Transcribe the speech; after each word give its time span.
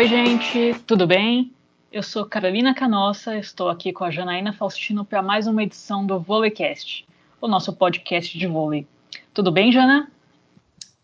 Oi, 0.00 0.08
gente, 0.08 0.74
tudo 0.86 1.06
bem? 1.06 1.52
Eu 1.92 2.02
sou 2.02 2.24
Carolina 2.24 2.72
Canossa, 2.72 3.36
estou 3.36 3.68
aqui 3.68 3.92
com 3.92 4.02
a 4.02 4.10
Janaína 4.10 4.50
Faustino 4.50 5.04
para 5.04 5.20
mais 5.20 5.46
uma 5.46 5.62
edição 5.62 6.06
do 6.06 6.18
Volleycast, 6.18 7.06
o 7.38 7.46
nosso 7.46 7.70
podcast 7.74 8.38
de 8.38 8.46
vôlei. 8.46 8.86
Tudo 9.34 9.52
bem, 9.52 9.70
Jana? 9.70 10.10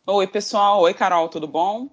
Oi, 0.06 0.26
pessoal. 0.26 0.80
Oi, 0.80 0.94
Carol, 0.94 1.28
tudo 1.28 1.46
bom? 1.46 1.90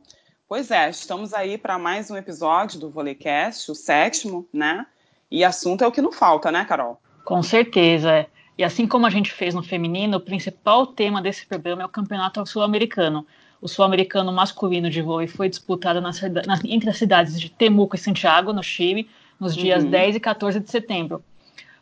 Pois 0.47 0.71
é, 0.71 0.89
estamos 0.89 1.33
aí 1.33 1.57
para 1.57 1.77
mais 1.77 2.09
um 2.09 2.15
episódio 2.15 2.79
do 2.79 2.89
Volleycast, 2.89 3.69
o 3.69 3.75
sétimo, 3.75 4.47
né? 4.53 4.85
E 5.29 5.43
assunto 5.43 5.83
é 5.83 5.87
o 5.87 5.91
que 5.91 6.01
não 6.01 6.13
falta, 6.13 6.53
né, 6.53 6.63
Carol? 6.63 7.01
Com 7.25 7.43
certeza. 7.43 8.25
E 8.57 8.63
assim 8.63 8.87
como 8.87 9.05
a 9.05 9.09
gente 9.09 9.29
fez 9.29 9.53
no 9.53 9.61
feminino, 9.61 10.19
o 10.19 10.21
principal 10.21 10.87
tema 10.87 11.21
desse 11.21 11.45
programa 11.45 11.81
é 11.81 11.85
o 11.85 11.89
Campeonato 11.89 12.45
Sul-Americano. 12.45 13.27
O 13.63 13.67
Sul-Americano 13.69 14.29
masculino 14.29 14.89
de 14.89 15.01
vôlei 15.01 15.25
foi 15.25 15.47
disputado 15.47 16.01
na, 16.01 16.11
na, 16.45 16.59
entre 16.65 16.89
as 16.89 16.97
cidades 16.97 17.39
de 17.39 17.49
Temuco 17.49 17.95
e 17.95 17.97
Santiago, 17.97 18.51
no 18.51 18.61
Chile, 18.61 19.09
nos 19.39 19.55
dias 19.55 19.85
uhum. 19.85 19.89
10 19.89 20.17
e 20.17 20.19
14 20.19 20.59
de 20.59 20.69
setembro. 20.69 21.23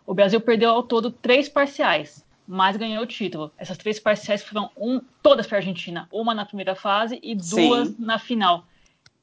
O 0.06 0.14
Brasil 0.14 0.40
perdeu 0.40 0.70
ao 0.70 0.84
todo 0.84 1.10
três 1.10 1.50
parciais, 1.50 2.24
mas 2.48 2.78
ganhou 2.78 3.02
o 3.02 3.08
título. 3.08 3.52
Essas 3.58 3.80
três 3.80 4.00
parciais 4.00 4.44
foram 4.44 4.70
um, 4.78 5.02
todas 5.24 5.48
para 5.48 5.58
a 5.58 5.60
Argentina, 5.60 6.08
uma 6.12 6.36
na 6.36 6.46
primeira 6.46 6.76
fase 6.76 7.20
e 7.24 7.34
duas 7.34 7.88
Sim. 7.88 7.96
na 7.98 8.20
final. 8.20 8.64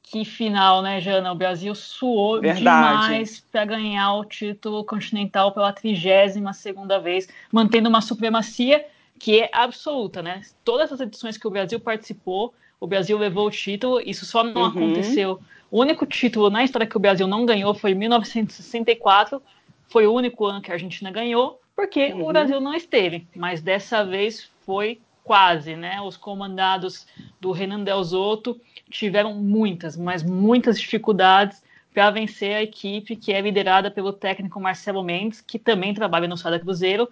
Que 0.03 0.25
final, 0.25 0.81
né, 0.81 0.99
Jana? 0.99 1.31
O 1.31 1.35
Brasil 1.35 1.73
suou 1.73 2.41
Verdade. 2.41 2.59
demais 2.59 3.39
para 3.39 3.63
ganhar 3.63 4.15
o 4.15 4.25
título 4.25 4.83
continental 4.83 5.53
pela 5.53 5.71
32 5.71 6.57
segunda 6.57 6.99
vez, 6.99 7.29
mantendo 7.53 7.87
uma 7.87 8.01
supremacia 8.01 8.85
que 9.19 9.41
é 9.41 9.49
absoluta, 9.51 10.23
né? 10.23 10.41
Todas 10.63 10.91
as 10.91 11.01
edições 11.01 11.37
que 11.37 11.47
o 11.47 11.51
Brasil 11.51 11.79
participou, 11.79 12.53
o 12.79 12.87
Brasil 12.87 13.17
levou 13.17 13.47
o 13.47 13.51
título. 13.51 13.99
Isso 13.99 14.25
só 14.25 14.43
não 14.43 14.61
uhum. 14.61 14.67
aconteceu. 14.67 15.39
O 15.69 15.81
único 15.81 16.05
título 16.05 16.49
na 16.49 16.63
história 16.63 16.87
que 16.87 16.97
o 16.97 16.99
Brasil 16.99 17.27
não 17.27 17.45
ganhou 17.45 17.73
foi 17.73 17.91
em 17.91 17.95
1964. 17.95 19.41
Foi 19.89 20.07
o 20.07 20.13
único 20.13 20.45
ano 20.45 20.61
que 20.61 20.71
a 20.71 20.75
Argentina 20.75 21.11
ganhou, 21.11 21.59
porque 21.75 22.13
uhum. 22.13 22.23
o 22.23 22.27
Brasil 22.27 22.61
não 22.61 22.73
esteve. 22.73 23.27
Mas 23.35 23.61
dessa 23.61 24.03
vez 24.03 24.49
foi 24.65 25.01
quase, 25.23 25.75
né? 25.75 26.01
Os 26.01 26.15
comandados 26.15 27.05
do 27.39 27.51
Renan 27.51 27.83
Delzotto 27.83 28.59
tiveram 28.89 29.35
muitas, 29.35 29.95
mas 29.95 30.23
muitas 30.23 30.79
dificuldades 30.79 31.61
para 31.93 32.09
vencer 32.11 32.55
a 32.55 32.63
equipe 32.63 33.15
que 33.15 33.33
é 33.33 33.41
liderada 33.41 33.91
pelo 33.91 34.13
técnico 34.13 34.59
Marcelo 34.59 35.03
Mendes, 35.03 35.41
que 35.41 35.59
também 35.59 35.93
trabalha 35.93 36.27
no 36.27 36.37
Sada 36.37 36.59
Cruzeiro. 36.59 37.09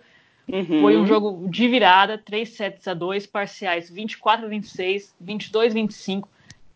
Uhum. 0.52 0.82
Foi 0.82 0.98
um 0.98 1.06
jogo 1.06 1.48
de 1.50 1.68
virada, 1.68 2.18
3 2.18 2.50
sets 2.50 2.88
a 2.88 2.94
2, 2.94 3.28
parciais 3.28 3.90
24 3.90 4.46
a 4.46 4.50
26, 4.50 5.14
22 5.20 5.72
a 5.72 5.74
25, 5.74 6.30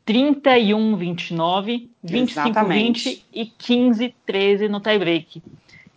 31 0.05 0.93
a 0.93 0.97
29, 0.97 1.89
25 2.03 2.59
a 2.59 2.63
20 2.63 3.25
e 3.33 3.45
15 3.45 4.05
a 4.05 4.11
13 4.25 4.67
no 4.67 4.81
tie-break. 4.81 5.41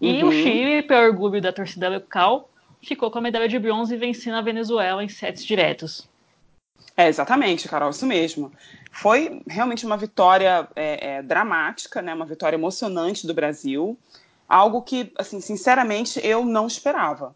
E 0.01 0.23
uhum. 0.23 0.29
o 0.29 0.33
Chile, 0.33 0.83
para 0.83 1.05
orgulho 1.05 1.41
da 1.41 1.53
torcida 1.53 1.89
local, 1.89 2.49
ficou 2.83 3.11
com 3.11 3.19
a 3.19 3.23
medalha 3.23 3.49
de 3.49 3.59
bronze 3.59 3.97
vencendo 3.97 4.37
a 4.37 4.43
Venezuela 4.43 5.03
em 5.03 5.09
sets 5.09 5.45
diretos. 5.45 6.09
É, 6.97 7.09
exatamente, 7.09 7.69
Carol, 7.69 7.91
isso 7.91 8.07
mesmo. 8.07 8.53
Foi 8.93 9.43
realmente 9.49 9.85
uma 9.85 9.97
vitória 9.97 10.69
é, 10.77 11.17
é, 11.17 11.23
dramática, 11.23 12.01
né, 12.01 12.15
uma 12.15 12.27
vitória 12.27 12.57
emocionante 12.57 13.27
do 13.27 13.35
Brasil, 13.35 13.99
algo 14.49 14.83
que, 14.83 15.13
assim, 15.19 15.41
sinceramente, 15.41 16.21
eu 16.23 16.45
não 16.45 16.69
esperava. 16.69 17.35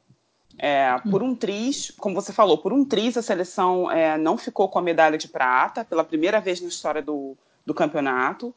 É, 0.59 0.97
por 1.11 1.23
um 1.23 1.35
triz, 1.35 1.93
como 1.97 2.15
você 2.15 2.33
falou, 2.33 2.59
por 2.59 2.73
um 2.73 2.85
triz 2.85 3.17
a 3.17 3.23
seleção 3.23 3.91
é, 3.91 4.19
não 4.19 4.37
ficou 4.37 4.69
com 4.69 4.79
a 4.79 4.83
medalha 4.83 5.17
de 5.17 5.29
prata 5.29 5.85
pela 5.85 6.03
primeira 6.03 6.41
vez 6.41 6.61
na 6.61 6.69
história 6.69 7.01
do, 7.01 7.37
do 7.65 7.73
campeonato. 7.73 8.53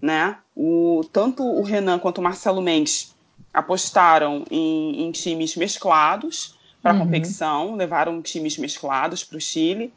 Né? 0.00 0.36
O, 0.56 1.02
tanto 1.12 1.44
o 1.44 1.62
Renan 1.62 1.98
quanto 1.98 2.18
o 2.18 2.22
Marcelo 2.22 2.62
Mendes 2.62 3.14
apostaram 3.52 4.44
em, 4.50 5.02
em 5.02 5.12
times 5.12 5.54
mesclados 5.54 6.56
para 6.82 6.92
a 6.92 6.94
uhum. 6.94 7.00
competição, 7.00 7.76
levaram 7.76 8.20
times 8.22 8.58
mesclados 8.58 9.22
para 9.22 9.36
o 9.36 9.40
Chile. 9.40 9.92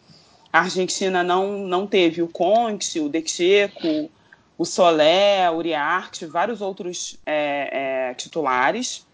A 0.53 0.59
Argentina 0.59 1.23
não, 1.23 1.59
não 1.59 1.87
teve 1.87 2.21
o 2.21 2.27
Conte, 2.27 2.99
o 2.99 3.09
Decheco, 3.09 4.09
o 4.57 4.65
Solé, 4.65 5.49
o 5.49 5.55
Uriarte, 5.55 6.25
vários 6.25 6.61
outros 6.61 7.17
é, 7.25 8.09
é, 8.09 8.13
titulares. 8.13 9.05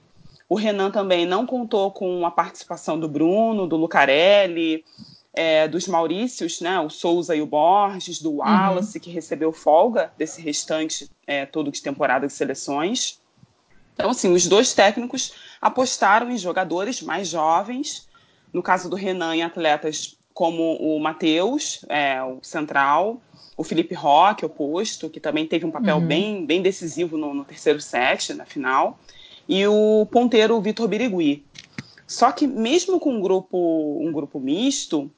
O 0.51 0.55
Renan 0.55 0.91
também 0.91 1.25
não 1.25 1.45
contou 1.45 1.91
com 1.91 2.25
a 2.25 2.29
participação 2.29 2.99
do 2.99 3.07
Bruno, 3.07 3.65
do 3.65 3.77
Lucarelli, 3.77 4.83
é, 5.33 5.65
dos 5.65 5.87
Maurícios, 5.87 6.59
né, 6.59 6.77
o 6.77 6.89
Souza 6.89 7.33
e 7.33 7.41
o 7.41 7.45
Borges, 7.45 8.21
do 8.21 8.39
Wallace, 8.39 8.97
uhum. 8.97 9.01
que 9.01 9.09
recebeu 9.09 9.53
folga 9.53 10.11
desse 10.17 10.41
restante 10.41 11.09
é, 11.25 11.45
todo 11.45 11.71
de 11.71 11.81
temporada 11.81 12.27
de 12.27 12.33
seleções. 12.33 13.21
Então, 13.93 14.09
assim, 14.09 14.33
os 14.33 14.45
dois 14.45 14.73
técnicos 14.73 15.31
apostaram 15.61 16.29
em 16.29 16.37
jogadores 16.37 17.01
mais 17.01 17.29
jovens, 17.29 18.09
no 18.51 18.61
caso 18.61 18.89
do 18.89 18.97
Renan, 18.97 19.37
em 19.37 19.43
atletas 19.43 20.17
como 20.33 20.75
o 20.81 20.99
Matheus, 20.99 21.85
é, 21.87 22.21
o 22.21 22.39
central, 22.41 23.21
o 23.55 23.63
Felipe 23.63 23.95
Roque, 23.95 24.45
oposto, 24.45 25.09
que 25.09 25.21
também 25.21 25.47
teve 25.47 25.65
um 25.65 25.71
papel 25.71 25.95
uhum. 25.95 26.05
bem, 26.05 26.45
bem 26.45 26.61
decisivo 26.61 27.17
no, 27.17 27.33
no, 27.33 27.45
terceiro 27.45 27.79
set, 27.79 28.33
na 28.33 28.43
final, 28.43 28.99
e 29.51 29.67
o 29.67 30.07
ponteiro 30.09 30.61
Vitor 30.61 30.87
Birigui. 30.87 31.45
Só 32.07 32.31
que 32.31 32.47
mesmo 32.47 33.01
com 33.01 33.17
um 33.17 33.21
grupo, 33.21 33.99
um 34.01 34.09
grupo 34.09 34.39
misto, 34.39 35.11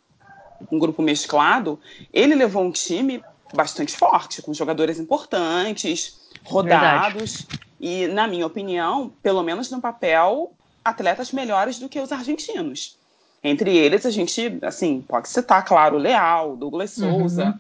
um 0.72 0.80
grupo 0.80 1.04
mesclado, 1.04 1.80
ele 2.12 2.34
levou 2.34 2.64
um 2.64 2.72
time 2.72 3.24
bastante 3.54 3.96
forte, 3.96 4.42
com 4.42 4.52
jogadores 4.52 5.00
importantes, 5.00 6.20
rodados. 6.44 7.42
Verdade. 7.42 7.64
E, 7.80 8.08
na 8.08 8.28
minha 8.28 8.48
opinião, 8.48 9.14
pelo 9.22 9.44
menos 9.44 9.70
no 9.70 9.80
papel, 9.80 10.54
atletas 10.84 11.32
melhores 11.32 11.78
do 11.78 11.88
que 11.88 12.00
os 12.00 12.12
argentinos. 12.12 12.98
Entre 13.44 13.78
eles, 13.78 14.04
a 14.04 14.10
gente, 14.10 14.58
assim, 14.64 15.02
pode 15.08 15.30
citar, 15.30 15.64
claro, 15.64 15.98
o 15.98 16.00
Leal, 16.00 16.56
Douglas 16.56 16.92
Souza, 16.92 17.60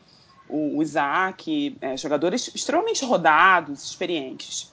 uhum. 0.50 0.75
o, 0.75 0.78
o, 0.78 0.81
Isaac, 0.81 1.78
é, 1.81 1.95
jogadores 1.97 2.50
extremamente 2.55 3.05
rodados, 3.05 3.84
experientes. 3.84 4.72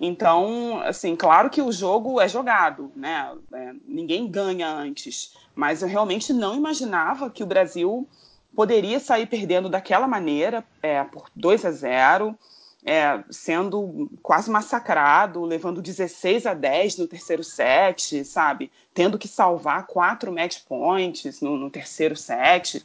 Então, 0.00 0.80
assim, 0.82 1.16
claro 1.16 1.48
que 1.48 1.62
o 1.62 1.72
jogo 1.72 2.20
é 2.20 2.28
jogado, 2.28 2.92
né? 2.94 3.32
É, 3.52 3.72
ninguém 3.86 4.30
ganha 4.30 4.68
antes, 4.68 5.34
mas 5.54 5.80
eu 5.80 5.88
realmente 5.88 6.32
não 6.32 6.54
imaginava 6.54 7.30
que 7.30 7.42
o 7.42 7.46
Brasil 7.46 8.06
poderia 8.54 9.00
sair 9.00 9.26
perdendo 9.26 9.68
daquela 9.68 10.06
maneira, 10.06 10.64
é, 10.82 11.02
por 11.04 11.30
2 11.34 11.64
a 11.64 11.70
0 11.70 12.38
é, 12.86 13.24
sendo 13.30 14.08
quase 14.22 14.48
massacrado, 14.48 15.44
levando 15.44 15.82
16 15.82 16.46
a 16.46 16.54
10 16.54 16.98
no 16.98 17.08
terceiro 17.08 17.42
set, 17.42 18.24
sabe? 18.24 18.70
Tendo 18.94 19.18
que 19.18 19.26
salvar 19.26 19.88
quatro 19.88 20.32
match 20.32 20.60
points 20.68 21.40
no, 21.40 21.56
no 21.56 21.68
terceiro 21.68 22.14
set. 22.14 22.84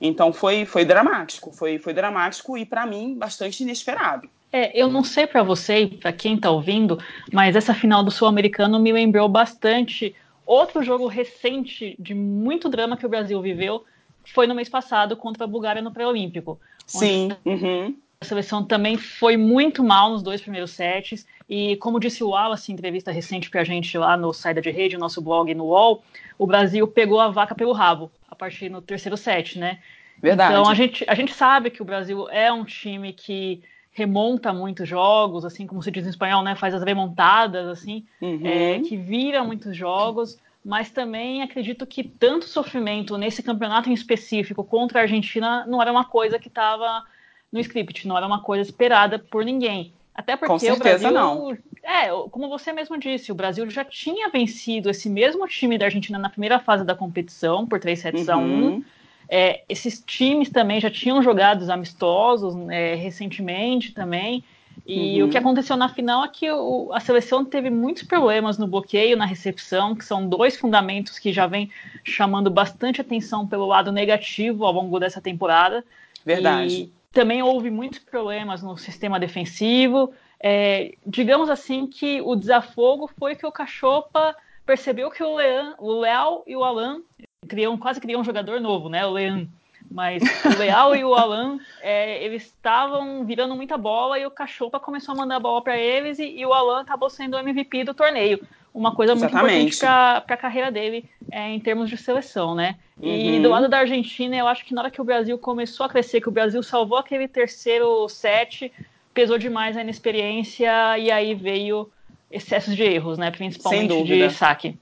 Então 0.00 0.32
foi, 0.32 0.64
foi 0.64 0.86
dramático, 0.86 1.52
foi, 1.52 1.78
foi 1.78 1.92
dramático 1.92 2.56
e 2.56 2.64
para 2.64 2.86
mim 2.86 3.14
bastante 3.14 3.62
inesperado. 3.62 4.26
É, 4.52 4.78
eu 4.78 4.88
não 4.88 5.02
sei 5.02 5.26
para 5.26 5.42
você 5.42 5.84
e 5.84 5.86
para 5.86 6.12
quem 6.12 6.34
está 6.34 6.50
ouvindo, 6.50 6.98
mas 7.32 7.56
essa 7.56 7.72
final 7.72 8.04
do 8.04 8.10
Sul-Americano 8.10 8.78
me 8.78 8.92
lembrou 8.92 9.26
bastante 9.28 10.14
outro 10.44 10.82
jogo 10.82 11.06
recente 11.06 11.96
de 11.98 12.14
muito 12.14 12.68
drama 12.68 12.96
que 12.96 13.06
o 13.06 13.08
Brasil 13.08 13.40
viveu, 13.40 13.84
foi 14.24 14.46
no 14.46 14.54
mês 14.54 14.68
passado 14.68 15.16
contra 15.16 15.44
a 15.44 15.46
Bulgária 15.46 15.80
no 15.80 15.90
pré-olímpico. 15.90 16.60
Sim. 16.86 17.30
Uhum. 17.44 17.96
A 18.20 18.24
seleção 18.24 18.62
também 18.64 18.96
foi 18.96 19.36
muito 19.36 19.82
mal 19.82 20.10
nos 20.10 20.22
dois 20.22 20.40
primeiros 20.40 20.70
sets. 20.70 21.26
E 21.48 21.76
como 21.76 21.98
disse 21.98 22.22
o 22.22 22.28
Wallace 22.28 22.70
em 22.70 22.74
entrevista 22.74 23.10
recente 23.10 23.50
para 23.50 23.62
a 23.62 23.64
gente 23.64 23.96
lá 23.98 24.16
no 24.16 24.32
Saída 24.32 24.60
de 24.60 24.70
Rede, 24.70 24.96
nosso 24.96 25.20
blog 25.20 25.52
no 25.54 25.64
UOL, 25.64 26.04
o 26.38 26.46
Brasil 26.46 26.86
pegou 26.86 27.20
a 27.20 27.28
vaca 27.28 27.54
pelo 27.54 27.72
rabo 27.72 28.12
a 28.30 28.36
partir 28.36 28.68
do 28.68 28.80
terceiro 28.80 29.16
set, 29.16 29.58
né? 29.58 29.80
Verdade. 30.20 30.52
Então 30.52 30.70
a 30.70 30.74
gente, 30.74 31.04
a 31.08 31.14
gente 31.14 31.32
sabe 31.32 31.70
que 31.70 31.82
o 31.82 31.84
Brasil 31.84 32.28
é 32.28 32.52
um 32.52 32.64
time 32.64 33.12
que 33.12 33.60
remonta 33.92 34.52
muitos 34.52 34.88
jogos, 34.88 35.44
assim 35.44 35.66
como 35.66 35.82
se 35.82 35.90
diz 35.90 36.06
em 36.06 36.10
espanhol, 36.10 36.42
né? 36.42 36.56
Faz 36.56 36.74
as 36.74 36.82
remontadas, 36.82 37.68
assim, 37.68 38.04
uhum. 38.20 38.40
é, 38.44 38.80
que 38.80 38.96
vira 38.96 39.44
muitos 39.44 39.76
jogos. 39.76 40.38
Mas 40.64 40.90
também 40.90 41.42
acredito 41.42 41.84
que 41.84 42.04
tanto 42.04 42.46
sofrimento 42.46 43.18
nesse 43.18 43.42
campeonato 43.42 43.90
em 43.90 43.92
específico 43.92 44.62
contra 44.62 45.00
a 45.00 45.02
Argentina 45.02 45.66
não 45.66 45.82
era 45.82 45.90
uma 45.90 46.04
coisa 46.04 46.38
que 46.38 46.48
estava 46.48 47.04
no 47.50 47.58
script, 47.60 48.06
não 48.06 48.16
era 48.16 48.26
uma 48.26 48.40
coisa 48.40 48.62
esperada 48.62 49.18
por 49.18 49.44
ninguém. 49.44 49.92
Até 50.14 50.36
porque 50.36 50.52
Com 50.52 50.58
certeza 50.58 51.08
o 51.08 51.12
Brasil. 51.12 51.12
Não. 51.12 51.58
É, 51.82 52.08
como 52.30 52.48
você 52.48 52.72
mesmo 52.72 52.96
disse, 52.96 53.32
o 53.32 53.34
Brasil 53.34 53.68
já 53.68 53.84
tinha 53.84 54.28
vencido 54.28 54.88
esse 54.88 55.08
mesmo 55.10 55.46
time 55.48 55.76
da 55.76 55.86
Argentina 55.86 56.18
na 56.18 56.30
primeira 56.30 56.60
fase 56.60 56.84
da 56.84 56.94
competição, 56.94 57.66
por 57.66 57.80
3 57.80 57.98
sets 57.98 58.28
uhum. 58.28 58.34
a 58.34 58.36
1. 58.36 58.84
É, 59.34 59.62
esses 59.66 59.98
times 59.98 60.50
também 60.50 60.78
já 60.78 60.90
tinham 60.90 61.22
jogado 61.22 61.66
amistosos 61.72 62.54
é, 62.68 62.96
recentemente 62.96 63.94
também. 63.94 64.44
E 64.86 65.22
uhum. 65.22 65.26
o 65.26 65.30
que 65.30 65.38
aconteceu 65.38 65.74
na 65.74 65.88
final 65.88 66.22
é 66.22 66.28
que 66.28 66.50
o, 66.50 66.92
a 66.92 67.00
seleção 67.00 67.42
teve 67.42 67.70
muitos 67.70 68.02
problemas 68.02 68.58
no 68.58 68.66
bloqueio, 68.66 69.16
na 69.16 69.24
recepção, 69.24 69.94
que 69.94 70.04
são 70.04 70.28
dois 70.28 70.58
fundamentos 70.58 71.18
que 71.18 71.32
já 71.32 71.46
vem 71.46 71.70
chamando 72.04 72.50
bastante 72.50 73.00
atenção 73.00 73.46
pelo 73.46 73.64
lado 73.64 73.90
negativo 73.90 74.66
ao 74.66 74.72
longo 74.72 75.00
dessa 75.00 75.18
temporada. 75.18 75.82
Verdade. 76.26 76.74
E 76.74 76.92
também 77.10 77.42
houve 77.42 77.70
muitos 77.70 78.00
problemas 78.00 78.62
no 78.62 78.76
sistema 78.76 79.18
defensivo. 79.18 80.12
É, 80.38 80.92
digamos 81.06 81.48
assim 81.48 81.86
que 81.86 82.20
o 82.20 82.36
desafogo 82.36 83.10
foi 83.18 83.34
que 83.34 83.46
o 83.46 83.52
Cachopa 83.52 84.36
percebeu 84.66 85.10
que 85.10 85.22
o, 85.22 85.36
Leão, 85.36 85.74
o 85.78 86.00
Leal 86.00 86.44
e 86.46 86.54
o 86.54 86.62
Alan 86.62 87.00
criam, 87.48 87.76
quase 87.76 88.00
criam 88.00 88.20
um 88.20 88.24
jogador 88.24 88.60
novo, 88.60 88.88
né? 88.88 89.04
O 89.06 89.10
Leão. 89.10 89.48
Mas 89.90 90.22
o 90.44 90.58
Leal 90.58 90.94
e 90.94 91.04
o 91.04 91.14
Alan, 91.14 91.58
é, 91.82 92.24
eles 92.24 92.44
estavam 92.44 93.24
virando 93.24 93.54
muita 93.54 93.76
bola 93.76 94.18
e 94.18 94.24
o 94.24 94.30
Cachopa 94.30 94.78
começou 94.80 95.14
a 95.14 95.18
mandar 95.18 95.36
a 95.36 95.40
bola 95.40 95.60
para 95.60 95.76
eles 95.76 96.18
e, 96.18 96.38
e, 96.38 96.46
o 96.46 96.52
Alan 96.52 96.80
acabou 96.80 97.10
sendo 97.10 97.34
o 97.34 97.38
MVP 97.38 97.84
do 97.84 97.92
torneio. 97.92 98.40
Uma 98.72 98.94
coisa 98.94 99.14
muito 99.14 99.28
Exatamente. 99.28 99.76
importante 99.76 99.78
para 100.24 100.34
a 100.34 100.36
carreira 100.36 100.70
dele 100.70 101.04
é, 101.30 101.50
em 101.50 101.60
termos 101.60 101.90
de 101.90 101.96
seleção, 101.98 102.54
né? 102.54 102.76
Uhum. 102.96 103.36
E 103.36 103.40
do 103.40 103.50
lado 103.50 103.68
da 103.68 103.78
Argentina, 103.78 104.34
eu 104.34 104.48
acho 104.48 104.64
que 104.64 104.72
na 104.72 104.82
hora 104.82 104.90
que 104.90 105.00
o 105.00 105.04
Brasil 105.04 105.36
começou 105.36 105.84
a 105.84 105.88
crescer, 105.90 106.22
que 106.22 106.28
o 106.28 106.32
Brasil 106.32 106.62
salvou 106.62 106.96
aquele 106.96 107.28
terceiro 107.28 108.08
set, 108.08 108.72
pesou 109.12 109.36
demais 109.36 109.76
a 109.76 109.82
inexperiência 109.82 110.96
e 110.96 111.10
aí 111.10 111.34
veio 111.34 111.90
excessos 112.30 112.74
de 112.74 112.82
erros, 112.82 113.18
né? 113.18 113.30
Principalmente 113.30 114.04
de 114.04 114.30
saque. 114.30 114.78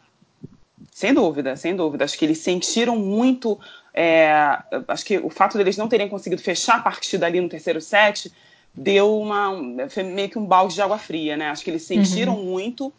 Sem 0.90 1.14
dúvida, 1.14 1.56
sem 1.56 1.74
dúvida. 1.74 2.04
Acho 2.04 2.18
que 2.18 2.24
eles 2.24 2.38
sentiram 2.38 2.96
muito. 2.96 3.58
É, 3.94 4.30
acho 4.88 5.04
que 5.04 5.18
o 5.18 5.30
fato 5.30 5.56
deles 5.56 5.76
não 5.76 5.88
terem 5.88 6.08
conseguido 6.08 6.42
fechar 6.42 6.76
a 6.76 6.82
partida 6.82 7.26
ali 7.26 7.40
no 7.40 7.48
terceiro 7.48 7.80
set 7.80 8.32
deu 8.74 9.18
uma. 9.18 9.52
Meio 10.04 10.28
que 10.28 10.38
um 10.38 10.44
balde 10.44 10.74
de 10.74 10.82
água 10.82 10.98
fria, 10.98 11.36
né? 11.36 11.50
Acho 11.50 11.64
que 11.64 11.70
eles 11.70 11.82
sentiram 11.82 12.36
uhum. 12.36 12.44
muito. 12.44 12.92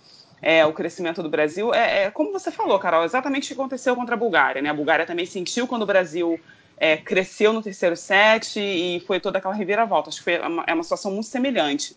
É, 0.43 0.65
o 0.65 0.73
crescimento 0.73 1.21
do 1.21 1.29
Brasil. 1.29 1.71
É, 1.71 2.05
é, 2.05 2.11
como 2.11 2.31
você 2.31 2.49
falou, 2.49 2.79
Carol, 2.79 3.03
exatamente 3.03 3.45
o 3.45 3.47
que 3.47 3.53
aconteceu 3.53 3.95
contra 3.95 4.15
a 4.15 4.17
Bulgária. 4.17 4.59
Né? 4.59 4.71
A 4.71 4.73
Bulgária 4.73 5.05
também 5.05 5.25
sentiu 5.27 5.67
quando 5.67 5.83
o 5.83 5.85
Brasil 5.85 6.39
é, 6.77 6.97
cresceu 6.97 7.53
no 7.53 7.61
terceiro 7.61 7.95
set 7.95 8.59
e 8.59 9.03
foi 9.05 9.19
toda 9.19 9.37
aquela 9.37 9.53
reviravolta. 9.53 10.09
Acho 10.09 10.17
que 10.17 10.23
foi 10.23 10.39
uma, 10.39 10.63
é 10.65 10.73
uma 10.73 10.81
situação 10.81 11.11
muito 11.11 11.27
semelhante. 11.27 11.95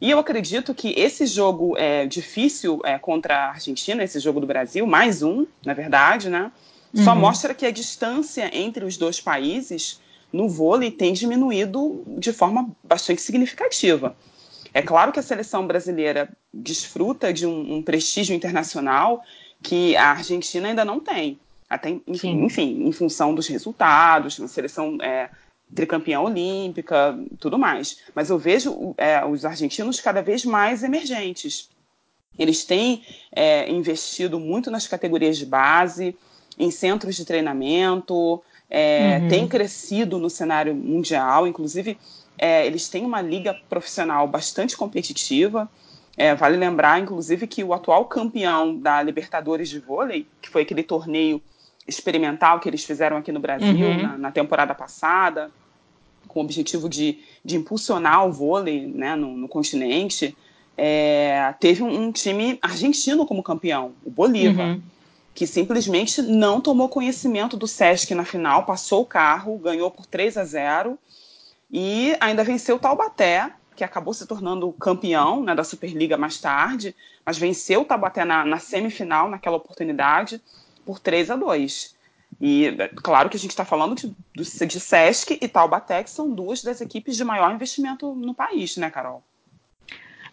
E 0.00 0.10
eu 0.10 0.18
acredito 0.18 0.74
que 0.74 0.92
esse 0.96 1.26
jogo 1.26 1.76
é 1.78 2.06
difícil 2.06 2.80
é, 2.84 2.98
contra 2.98 3.34
a 3.34 3.50
Argentina, 3.50 4.04
esse 4.04 4.20
jogo 4.20 4.40
do 4.40 4.46
Brasil, 4.46 4.86
mais 4.86 5.22
um, 5.22 5.46
na 5.64 5.72
verdade, 5.72 6.28
né? 6.28 6.52
Só 6.94 7.12
uhum. 7.12 7.20
mostra 7.20 7.54
que 7.54 7.66
a 7.66 7.70
distância 7.70 8.50
entre 8.54 8.84
os 8.84 8.96
dois 8.96 9.20
países 9.20 10.00
no 10.32 10.48
vôlei 10.48 10.90
tem 10.90 11.12
diminuído 11.12 12.02
de 12.18 12.32
forma 12.32 12.70
bastante 12.84 13.22
significativa. 13.22 14.16
É 14.72 14.82
claro 14.82 15.12
que 15.12 15.18
a 15.18 15.22
seleção 15.22 15.66
brasileira 15.66 16.28
desfruta 16.52 17.32
de 17.32 17.46
um, 17.46 17.76
um 17.76 17.82
prestígio 17.82 18.36
internacional 18.36 19.22
que 19.62 19.96
a 19.96 20.10
Argentina 20.10 20.68
ainda 20.68 20.84
não 20.84 21.00
tem. 21.00 21.38
Até, 21.68 21.98
enfim, 22.06 22.44
enfim, 22.44 22.86
em 22.86 22.92
função 22.92 23.34
dos 23.34 23.46
resultados, 23.48 24.38
uma 24.38 24.48
seleção 24.48 24.98
é, 25.02 25.30
tricampeã 25.74 26.20
olímpica, 26.20 27.18
tudo 27.38 27.58
mais. 27.58 27.98
Mas 28.14 28.30
eu 28.30 28.38
vejo 28.38 28.94
é, 28.96 29.24
os 29.24 29.44
argentinos 29.44 30.00
cada 30.00 30.22
vez 30.22 30.44
mais 30.44 30.82
emergentes. 30.82 31.68
Eles 32.38 32.64
têm 32.64 33.02
é, 33.32 33.70
investido 33.70 34.38
muito 34.38 34.70
nas 34.70 34.86
categorias 34.86 35.38
de 35.38 35.46
base, 35.46 36.16
em 36.58 36.70
centros 36.70 37.16
de 37.16 37.24
treinamento, 37.24 38.42
é, 38.68 39.18
uhum. 39.20 39.28
têm 39.28 39.48
crescido 39.48 40.18
no 40.18 40.28
cenário 40.28 40.74
mundial, 40.74 41.46
inclusive 41.46 41.98
é, 42.38 42.66
eles 42.66 42.88
têm 42.88 43.04
uma 43.04 43.20
liga 43.20 43.54
profissional 43.68 44.26
bastante 44.26 44.76
competitiva. 44.76 45.68
É, 46.16 46.34
vale 46.34 46.56
lembrar, 46.56 47.00
inclusive, 47.00 47.46
que 47.46 47.62
o 47.62 47.74
atual 47.74 48.06
campeão 48.06 48.76
da 48.76 49.02
Libertadores 49.02 49.68
de 49.68 49.78
vôlei, 49.78 50.26
que 50.40 50.48
foi 50.48 50.62
aquele 50.62 50.82
torneio 50.82 51.42
experimental 51.86 52.60
que 52.60 52.68
eles 52.68 52.84
fizeram 52.84 53.16
aqui 53.16 53.30
no 53.30 53.40
Brasil 53.40 53.68
uhum. 53.68 54.02
na, 54.02 54.18
na, 54.18 54.32
temporada 54.32 54.74
passada, 54.74 55.50
com 56.26 56.40
o 56.40 56.42
objetivo 56.42 56.88
de, 56.88 57.20
de 57.44 57.56
impulsionar 57.56 58.26
o 58.26 58.32
vôlei 58.32 58.86
né, 58.86 59.14
no, 59.14 59.36
no 59.36 59.48
continente, 59.48 60.36
é, 60.76 61.54
teve 61.60 61.82
um, 61.82 62.06
um, 62.06 62.12
time 62.12 62.58
argentino 62.60 63.24
como 63.24 63.42
campeão, 63.42 63.92
o 64.04 64.10
Bolívar, 64.10 64.66
uhum. 64.66 64.82
que 65.34 65.46
simplesmente 65.46 66.20
não 66.20 66.60
tomou 66.60 66.88
conhecimento 66.88 67.56
do 67.56 67.66
Sesc 67.66 68.14
na 68.14 68.24
final, 68.24 68.66
passou 68.66 69.02
o 69.02 69.06
carro, 69.06 69.58
ganhou 69.58 69.90
por 69.90 70.04
3 70.06 70.36
a 70.36 70.44
0 70.44 70.98
e 71.70 72.16
ainda 72.20 72.44
venceu 72.44 72.76
o 72.76 72.78
Taubaté, 72.78 73.50
que 73.74 73.84
acabou 73.84 74.12
se 74.12 74.26
tornando 74.26 74.72
campeão 74.72 75.42
né, 75.42 75.54
da 75.54 75.62
Superliga 75.62 76.16
mais 76.16 76.38
tarde, 76.40 76.94
mas 77.24 77.38
venceu 77.38 77.82
o 77.82 77.84
Taubaté 77.84 78.24
na, 78.24 78.44
na 78.44 78.58
semifinal 78.58 79.30
naquela 79.30 79.56
oportunidade 79.56 80.40
por 80.86 81.00
3 81.00 81.30
a 81.30 81.36
2. 81.36 81.96
E 82.40 82.66
é 82.66 82.88
claro 82.88 83.28
que 83.28 83.36
a 83.36 83.40
gente 83.40 83.50
está 83.50 83.64
falando 83.64 83.94
de, 83.94 84.14
de 84.34 84.80
Sesc 84.80 85.38
e 85.40 85.48
Taubaté, 85.48 86.02
que 86.02 86.10
são 86.10 86.32
duas 86.32 86.62
das 86.62 86.80
equipes 86.80 87.16
de 87.16 87.24
maior 87.24 87.52
investimento 87.52 88.14
no 88.14 88.34
país, 88.34 88.76
né, 88.76 88.90
Carol? 88.90 89.22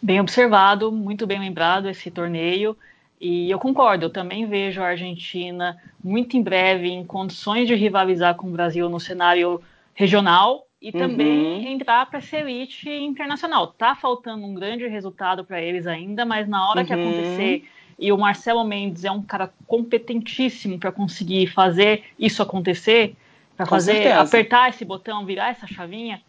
Bem 0.00 0.20
observado, 0.20 0.92
muito 0.92 1.26
bem 1.26 1.40
lembrado 1.40 1.88
esse 1.88 2.10
torneio. 2.10 2.76
E 3.20 3.50
eu 3.50 3.58
concordo, 3.58 4.06
eu 4.06 4.10
também 4.10 4.46
vejo 4.46 4.82
a 4.82 4.88
Argentina 4.88 5.80
muito 6.02 6.36
em 6.36 6.42
breve 6.42 6.88
em 6.88 7.04
condições 7.06 7.66
de 7.66 7.74
rivalizar 7.74 8.34
com 8.34 8.48
o 8.48 8.50
Brasil 8.50 8.88
no 8.88 9.00
cenário 9.00 9.62
regional 9.94 10.66
e 10.82 10.92
também 10.92 11.64
uhum. 11.64 11.72
entrar 11.72 12.04
para 12.04 12.18
essa 12.18 12.36
elite 12.36 12.90
internacional. 12.90 13.68
Tá 13.68 13.94
faltando 13.94 14.44
um 14.44 14.52
grande 14.52 14.86
resultado 14.86 15.42
para 15.42 15.62
eles 15.62 15.86
ainda, 15.86 16.26
mas 16.26 16.46
na 16.46 16.68
hora 16.68 16.80
uhum. 16.80 16.86
que 16.86 16.92
acontecer 16.92 17.64
e 17.98 18.12
o 18.12 18.18
Marcelo 18.18 18.64
Mendes 18.64 19.04
é 19.04 19.10
um 19.10 19.22
cara 19.22 19.52
competentíssimo 19.66 20.78
para 20.78 20.92
conseguir 20.92 21.46
fazer 21.46 22.04
isso 22.18 22.42
acontecer, 22.42 23.16
para 23.56 23.66
fazer 23.66 23.92
certeza. 23.92 24.20
apertar 24.20 24.68
esse 24.70 24.84
botão, 24.84 25.24
virar 25.24 25.50
essa 25.50 25.66
chavinha, 25.66 26.20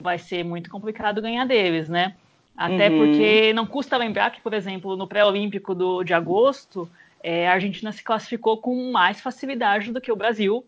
vai 0.00 0.18
ser 0.18 0.44
muito 0.44 0.70
complicado 0.70 1.22
ganhar 1.22 1.44
deles, 1.46 1.88
né? 1.88 2.14
Até 2.56 2.88
uhum. 2.88 2.98
porque 2.98 3.52
não 3.52 3.66
custa 3.66 3.96
lembrar 3.96 4.30
que, 4.30 4.40
por 4.40 4.54
exemplo, 4.54 4.96
no 4.96 5.06
pré-olímpico 5.06 5.74
de 6.04 6.14
agosto, 6.14 6.88
é, 7.22 7.48
a 7.48 7.52
Argentina 7.52 7.92
se 7.92 8.02
classificou 8.02 8.56
com 8.56 8.90
mais 8.90 9.20
facilidade 9.20 9.92
do 9.92 10.00
que 10.00 10.10
o 10.10 10.16
Brasil. 10.16 10.64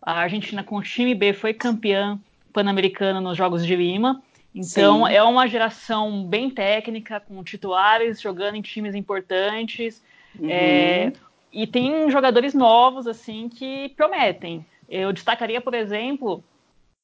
A 0.00 0.20
Argentina, 0.20 0.62
com 0.62 0.76
o 0.76 0.82
time 0.82 1.14
B, 1.14 1.32
foi 1.32 1.52
campeã 1.52 2.18
pan-americana 2.52 3.20
nos 3.20 3.36
Jogos 3.36 3.66
de 3.66 3.74
Lima. 3.74 4.22
Então, 4.54 5.06
Sim. 5.06 5.14
é 5.14 5.22
uma 5.22 5.46
geração 5.46 6.26
bem 6.26 6.50
técnica, 6.50 7.20
com 7.20 7.42
titulares 7.42 8.20
jogando 8.20 8.56
em 8.56 8.62
times 8.62 8.94
importantes. 8.94 10.02
Uhum. 10.38 10.50
É, 10.50 11.12
e 11.52 11.66
tem 11.66 12.10
jogadores 12.10 12.54
novos, 12.54 13.06
assim, 13.06 13.48
que 13.48 13.90
prometem. 13.90 14.64
Eu 14.88 15.12
destacaria, 15.12 15.60
por 15.60 15.74
exemplo, 15.74 16.44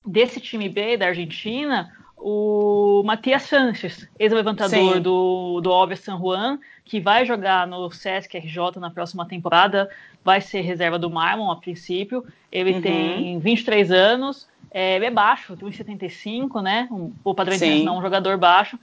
desse 0.05 0.41
time 0.41 0.69
B 0.69 0.97
da 0.97 1.07
Argentina, 1.07 1.91
o 2.21 3.03
Matias 3.05 3.43
Sanches, 3.43 4.09
ex-levantador 4.19 5.01
do, 5.01 5.61
do 5.61 5.71
Alves 5.71 6.01
San 6.01 6.19
Juan, 6.19 6.59
que 6.85 7.01
vai 7.01 7.25
jogar 7.25 7.67
no 7.67 7.91
Sesc 7.91 8.37
RJ 8.37 8.79
na 8.79 8.91
próxima 8.91 9.27
temporada, 9.27 9.89
vai 10.25 10.41
ser 10.41 10.63
reserva 10.63 10.99
do 10.99 11.11
Marlon 11.11 11.51
a 11.51 11.57
princípio. 11.57 12.25
Ele 12.51 12.75
uhum. 12.75 12.83
tem 12.83 13.39
23 13.39 13.91
anos, 13.93 14.49
é, 14.71 14.97
ele 14.97 15.07
é 15.07 15.11
baixo, 15.11 15.57
tem 15.57 15.69
1,75, 15.69 16.63
né? 16.63 16.89
Um, 16.91 17.13
o 17.23 17.35
padrão 17.35 17.55
internacional 17.55 17.95
é 17.95 17.99
um 17.99 18.03
jogador 18.03 18.37
baixo, 18.37 18.79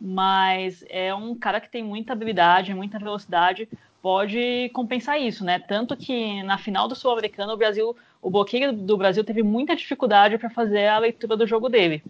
mas 0.00 0.84
é 0.88 1.14
um 1.14 1.34
cara 1.34 1.60
que 1.60 1.68
tem 1.68 1.82
muita 1.82 2.12
habilidade, 2.12 2.72
muita 2.72 2.98
velocidade, 2.98 3.68
pode 4.00 4.70
compensar 4.72 5.20
isso, 5.20 5.44
né? 5.44 5.58
Tanto 5.58 5.96
que 5.96 6.42
na 6.44 6.56
final 6.58 6.86
do 6.86 6.94
Sul-Americano, 6.94 7.52
o 7.52 7.56
Brasil, 7.56 7.96
o 8.22 8.30
bloqueio 8.30 8.72
do 8.72 8.96
Brasil 8.96 9.24
teve 9.24 9.42
muita 9.42 9.74
dificuldade 9.74 10.38
para 10.38 10.50
fazer 10.50 10.86
a 10.86 10.98
leitura 10.98 11.36
do 11.36 11.46
jogo 11.46 11.68
dele. 11.68 12.02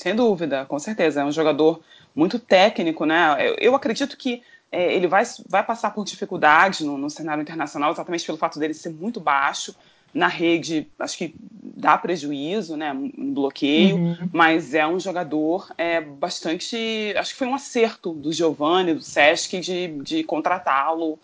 Sem 0.00 0.14
dúvida, 0.14 0.64
com 0.64 0.78
certeza. 0.78 1.20
É 1.20 1.24
um 1.24 1.32
jogador 1.32 1.82
muito 2.14 2.38
técnico, 2.38 3.04
né? 3.04 3.36
Eu, 3.38 3.56
eu 3.60 3.74
acredito 3.74 4.16
que 4.16 4.42
é, 4.72 4.94
ele 4.94 5.06
vai, 5.06 5.24
vai 5.46 5.62
passar 5.62 5.90
por 5.90 6.06
dificuldade 6.06 6.84
no, 6.84 6.96
no 6.96 7.10
cenário 7.10 7.42
internacional, 7.42 7.92
exatamente 7.92 8.24
pelo 8.24 8.38
fato 8.38 8.58
dele 8.58 8.72
ser 8.72 8.88
muito 8.90 9.20
baixo 9.20 9.74
na 10.12 10.26
rede, 10.26 10.88
acho 10.98 11.18
que 11.18 11.34
dá 11.38 11.96
prejuízo, 11.96 12.76
né, 12.76 12.92
um 12.92 13.32
bloqueio, 13.32 13.96
uhum. 13.96 14.28
mas 14.32 14.74
é 14.74 14.84
um 14.84 14.98
jogador 14.98 15.70
é, 15.78 16.00
bastante, 16.00 17.14
acho 17.16 17.32
que 17.32 17.38
foi 17.38 17.46
um 17.46 17.54
acerto 17.54 18.12
do 18.12 18.32
Giovanni, 18.32 18.94
do 18.94 19.02
Sesc, 19.02 19.60
de, 19.60 19.86
de 20.02 20.24
contratá-lo 20.24 21.16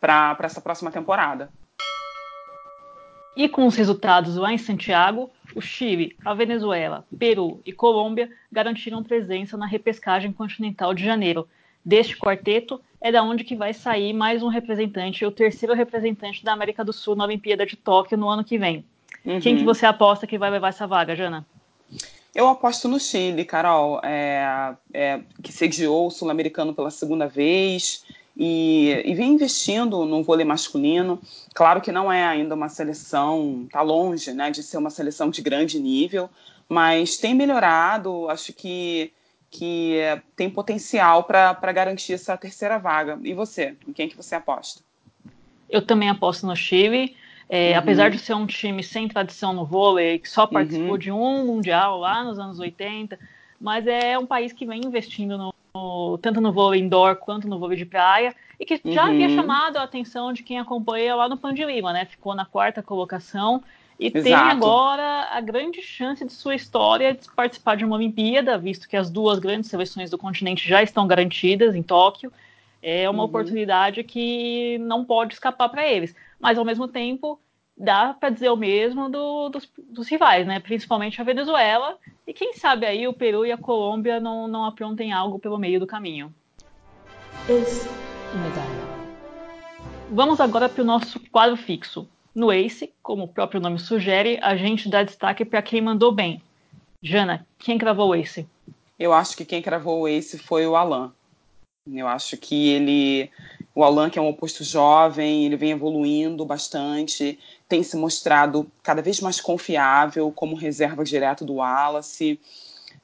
para 0.00 0.36
essa 0.40 0.60
próxima 0.60 0.90
temporada. 0.90 1.48
E 3.36 3.48
com 3.48 3.66
os 3.66 3.76
resultados 3.76 4.34
lá 4.34 4.52
em 4.52 4.58
Santiago, 4.58 5.30
o 5.54 5.60
Chile, 5.60 6.16
a 6.24 6.34
Venezuela, 6.34 7.06
Peru 7.18 7.60
e 7.64 7.72
Colômbia 7.72 8.30
garantiram 8.50 9.02
presença 9.02 9.56
na 9.56 9.66
repescagem 9.66 10.32
continental 10.32 10.92
de 10.94 11.04
janeiro, 11.04 11.48
deste 11.84 12.16
quarteto 12.16 12.80
é 13.00 13.12
da 13.12 13.22
onde 13.22 13.44
que 13.44 13.54
vai 13.54 13.74
sair 13.74 14.12
mais 14.12 14.42
um 14.42 14.48
representante, 14.48 15.24
o 15.24 15.30
terceiro 15.30 15.74
representante 15.74 16.42
da 16.42 16.52
América 16.52 16.82
do 16.82 16.92
Sul 16.92 17.14
na 17.14 17.24
Olimpíada 17.24 17.66
de 17.66 17.76
Tóquio 17.76 18.16
no 18.16 18.28
ano 18.28 18.42
que 18.42 18.56
vem. 18.56 18.84
Uhum. 19.24 19.40
Quem 19.40 19.56
que 19.56 19.64
você 19.64 19.84
aposta 19.84 20.26
que 20.26 20.38
vai 20.38 20.50
levar 20.50 20.68
essa 20.68 20.86
vaga, 20.86 21.14
Jana? 21.14 21.46
Eu 22.34 22.48
aposto 22.48 22.88
no 22.88 22.98
Chile, 22.98 23.44
Carol, 23.44 24.00
é, 24.02 24.74
é, 24.92 25.20
que 25.42 25.52
sediou 25.52 26.06
o 26.06 26.10
Sul-Americano 26.10 26.74
pela 26.74 26.90
segunda 26.90 27.28
vez 27.28 28.04
e, 28.36 29.02
e 29.04 29.14
vem 29.14 29.32
investindo 29.32 30.04
no 30.04 30.22
vôlei 30.22 30.44
masculino. 30.44 31.20
Claro 31.54 31.80
que 31.80 31.92
não 31.92 32.12
é 32.12 32.24
ainda 32.24 32.54
uma 32.54 32.68
seleção, 32.68 33.64
está 33.64 33.80
longe 33.80 34.32
né, 34.32 34.50
de 34.50 34.62
ser 34.62 34.76
uma 34.76 34.90
seleção 34.90 35.30
de 35.30 35.40
grande 35.40 35.78
nível, 35.78 36.28
mas 36.68 37.16
tem 37.16 37.34
melhorado. 37.34 38.28
Acho 38.28 38.52
que, 38.52 39.12
que 39.50 40.00
tem 40.36 40.50
potencial 40.50 41.24
para 41.24 41.72
garantir 41.72 42.14
essa 42.14 42.36
terceira 42.36 42.78
vaga. 42.78 43.18
E 43.22 43.32
você? 43.32 43.76
Em 43.86 43.92
quem 43.92 44.08
que 44.08 44.16
você 44.16 44.34
aposta? 44.34 44.82
Eu 45.70 45.82
também 45.82 46.08
aposto 46.08 46.46
no 46.46 46.56
Chile. 46.56 47.16
É, 47.48 47.72
uhum. 47.72 47.78
Apesar 47.78 48.10
de 48.10 48.18
ser 48.18 48.34
um 48.34 48.46
time 48.46 48.82
sem 48.82 49.06
tradição 49.06 49.52
no 49.52 49.64
vôlei, 49.64 50.18
que 50.18 50.28
só 50.28 50.46
participou 50.46 50.92
uhum. 50.92 50.98
de 50.98 51.12
um 51.12 51.46
mundial 51.46 51.98
lá 52.00 52.24
nos 52.24 52.38
anos 52.38 52.58
80, 52.58 53.18
mas 53.60 53.86
é 53.86 54.18
um 54.18 54.26
país 54.26 54.52
que 54.52 54.66
vem 54.66 54.80
investindo 54.84 55.36
no, 55.36 55.53
no, 55.74 56.16
tanto 56.18 56.40
no 56.40 56.52
vôlei 56.52 56.80
indoor 56.80 57.16
quanto 57.16 57.48
no 57.48 57.58
vôlei 57.58 57.76
de 57.76 57.84
praia 57.84 58.34
e 58.58 58.64
que 58.64 58.80
já 58.84 59.06
havia 59.06 59.28
uhum. 59.28 59.34
chamado 59.34 59.76
a 59.76 59.82
atenção 59.82 60.32
de 60.32 60.42
quem 60.42 60.58
acompanha 60.58 61.16
lá 61.16 61.28
no 61.28 61.36
Pan 61.36 61.52
de 61.52 61.64
Lima, 61.64 61.92
né? 61.92 62.04
Ficou 62.04 62.34
na 62.34 62.44
quarta 62.44 62.82
colocação 62.82 63.62
e 63.98 64.06
Exato. 64.06 64.22
tem 64.22 64.34
agora 64.34 65.28
a 65.30 65.40
grande 65.40 65.82
chance 65.82 66.24
de 66.24 66.32
sua 66.32 66.54
história 66.54 67.14
de 67.14 67.28
participar 67.30 67.76
de 67.76 67.84
uma 67.84 67.96
Olimpíada, 67.96 68.56
visto 68.56 68.88
que 68.88 68.96
as 68.96 69.10
duas 69.10 69.38
grandes 69.38 69.68
seleções 69.68 70.10
do 70.10 70.18
continente 70.18 70.68
já 70.68 70.82
estão 70.82 71.06
garantidas 71.06 71.74
em 71.74 71.82
Tóquio. 71.82 72.32
É 72.80 73.08
uma 73.08 73.20
uhum. 73.20 73.28
oportunidade 73.28 74.04
que 74.04 74.78
não 74.78 75.04
pode 75.04 75.34
escapar 75.34 75.68
para 75.68 75.86
eles. 75.86 76.14
Mas, 76.38 76.58
ao 76.58 76.64
mesmo 76.64 76.86
tempo, 76.86 77.40
dá 77.76 78.14
para 78.14 78.30
dizer 78.30 78.50
o 78.50 78.56
mesmo 78.56 79.08
do, 79.08 79.48
dos, 79.48 79.68
dos, 79.76 80.08
rivais, 80.08 80.46
né? 80.46 80.60
Principalmente 80.60 81.20
a 81.20 81.24
Venezuela. 81.24 81.98
E 82.26 82.32
quem 82.32 82.54
sabe 82.54 82.86
aí 82.86 83.06
o 83.06 83.12
Peru 83.12 83.44
e 83.44 83.52
a 83.52 83.58
Colômbia 83.58 84.20
não, 84.20 84.46
não 84.46 84.64
aprontem 84.64 85.12
algo 85.12 85.38
pelo 85.38 85.58
meio 85.58 85.80
do 85.80 85.86
caminho. 85.86 86.32
Esse 87.48 87.88
medalha. 88.36 88.94
Vamos 90.10 90.40
agora 90.40 90.68
para 90.68 90.82
o 90.82 90.86
nosso 90.86 91.18
quadro 91.30 91.56
fixo. 91.56 92.08
No 92.34 92.52
Ace, 92.52 92.92
como 93.02 93.24
o 93.24 93.28
próprio 93.28 93.60
nome 93.60 93.78
sugere, 93.78 94.38
a 94.42 94.56
gente 94.56 94.88
dá 94.88 95.02
destaque 95.02 95.44
para 95.44 95.62
quem 95.62 95.80
mandou 95.80 96.10
bem. 96.10 96.42
Jana, 97.02 97.46
quem 97.58 97.78
cravou 97.78 98.08
o 98.08 98.14
Ace? 98.14 98.46
Eu 98.98 99.12
acho 99.12 99.36
que 99.36 99.44
quem 99.44 99.62
cravou 99.62 100.02
o 100.02 100.08
Ace 100.08 100.38
foi 100.38 100.66
o 100.66 100.74
Alan. 100.74 101.12
Eu 101.86 102.08
acho 102.08 102.36
que 102.36 102.70
ele, 102.70 103.30
o 103.74 103.82
Alan, 103.82 104.08
que 104.08 104.18
é 104.18 104.22
um 104.22 104.28
oposto 104.28 104.62
jovem, 104.62 105.44
ele 105.44 105.56
vem 105.56 105.72
evoluindo 105.72 106.44
bastante, 106.44 107.38
tem 107.68 107.82
se 107.82 107.96
mostrado 107.96 108.70
cada 108.82 109.02
vez 109.02 109.20
mais 109.20 109.40
confiável 109.40 110.30
como 110.30 110.54
reserva 110.54 111.04
direto 111.04 111.44
do 111.44 111.54
Wallace. 111.54 112.38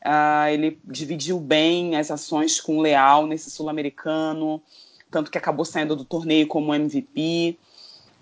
Uh, 0.04 0.48
ele 0.50 0.78
dividiu 0.84 1.38
bem 1.38 1.96
as 1.96 2.10
ações 2.10 2.60
com 2.60 2.78
o 2.78 2.80
Leal 2.80 3.26
nesse 3.26 3.50
sul-americano 3.50 4.62
tanto 5.10 5.30
que 5.30 5.36
acabou 5.36 5.64
saindo 5.64 5.96
do 5.96 6.04
torneio 6.04 6.46
como 6.46 6.74
MVP. 6.74 7.58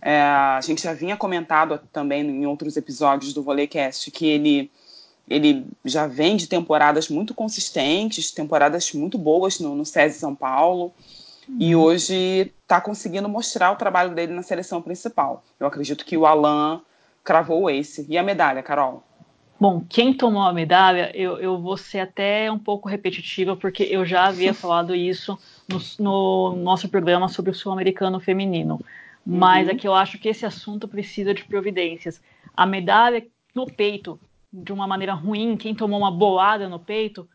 É, 0.00 0.20
a 0.20 0.60
gente 0.62 0.82
já 0.82 0.94
vinha 0.94 1.16
comentado 1.16 1.80
também 1.92 2.22
em 2.22 2.46
outros 2.46 2.76
episódios 2.76 3.34
do 3.34 3.42
Volleycast 3.42 4.10
que 4.10 4.26
ele, 4.26 4.70
ele 5.28 5.66
já 5.84 6.06
vem 6.06 6.36
de 6.36 6.46
temporadas 6.46 7.08
muito 7.08 7.34
consistentes, 7.34 8.30
temporadas 8.30 8.92
muito 8.92 9.18
boas 9.18 9.60
no, 9.60 9.74
no 9.74 9.84
SESI 9.84 10.18
São 10.18 10.34
Paulo. 10.34 10.92
E 11.58 11.74
hoje 11.74 12.52
está 12.62 12.80
conseguindo 12.80 13.28
mostrar 13.28 13.72
o 13.72 13.76
trabalho 13.76 14.14
dele 14.14 14.32
na 14.32 14.42
seleção 14.42 14.82
principal. 14.82 15.42
Eu 15.58 15.66
acredito 15.66 16.04
que 16.04 16.16
o 16.16 16.26
Alan 16.26 16.82
cravou 17.24 17.70
ace. 17.70 18.06
E 18.08 18.18
a 18.18 18.22
medalha, 18.22 18.62
Carol? 18.62 19.02
Bom, 19.60 19.82
quem 19.88 20.14
tomou 20.14 20.42
a 20.42 20.52
medalha, 20.52 21.10
eu, 21.16 21.38
eu 21.38 21.60
vou 21.60 21.76
ser 21.76 22.00
até 22.00 22.50
um 22.50 22.58
pouco 22.58 22.88
repetitiva, 22.88 23.56
porque 23.56 23.82
eu 23.82 24.04
já 24.04 24.26
havia 24.26 24.52
falado 24.54 24.94
isso 24.94 25.38
no, 25.68 25.78
no 25.98 26.56
nosso 26.56 26.88
programa 26.88 27.28
sobre 27.28 27.50
o 27.50 27.54
sul-americano 27.54 28.20
feminino. 28.20 28.80
Mas 29.26 29.66
uhum. 29.66 29.74
é 29.74 29.76
que 29.76 29.88
eu 29.88 29.94
acho 29.94 30.18
que 30.18 30.28
esse 30.28 30.46
assunto 30.46 30.86
precisa 30.86 31.34
de 31.34 31.44
providências. 31.44 32.22
A 32.56 32.64
medalha 32.64 33.26
no 33.54 33.66
peito, 33.66 34.18
de 34.52 34.72
uma 34.72 34.86
maneira 34.86 35.12
ruim, 35.12 35.56
quem 35.56 35.74
tomou 35.74 35.98
uma 35.98 36.10
bolada 36.10 36.68
no 36.68 36.78
peito, 36.78 37.28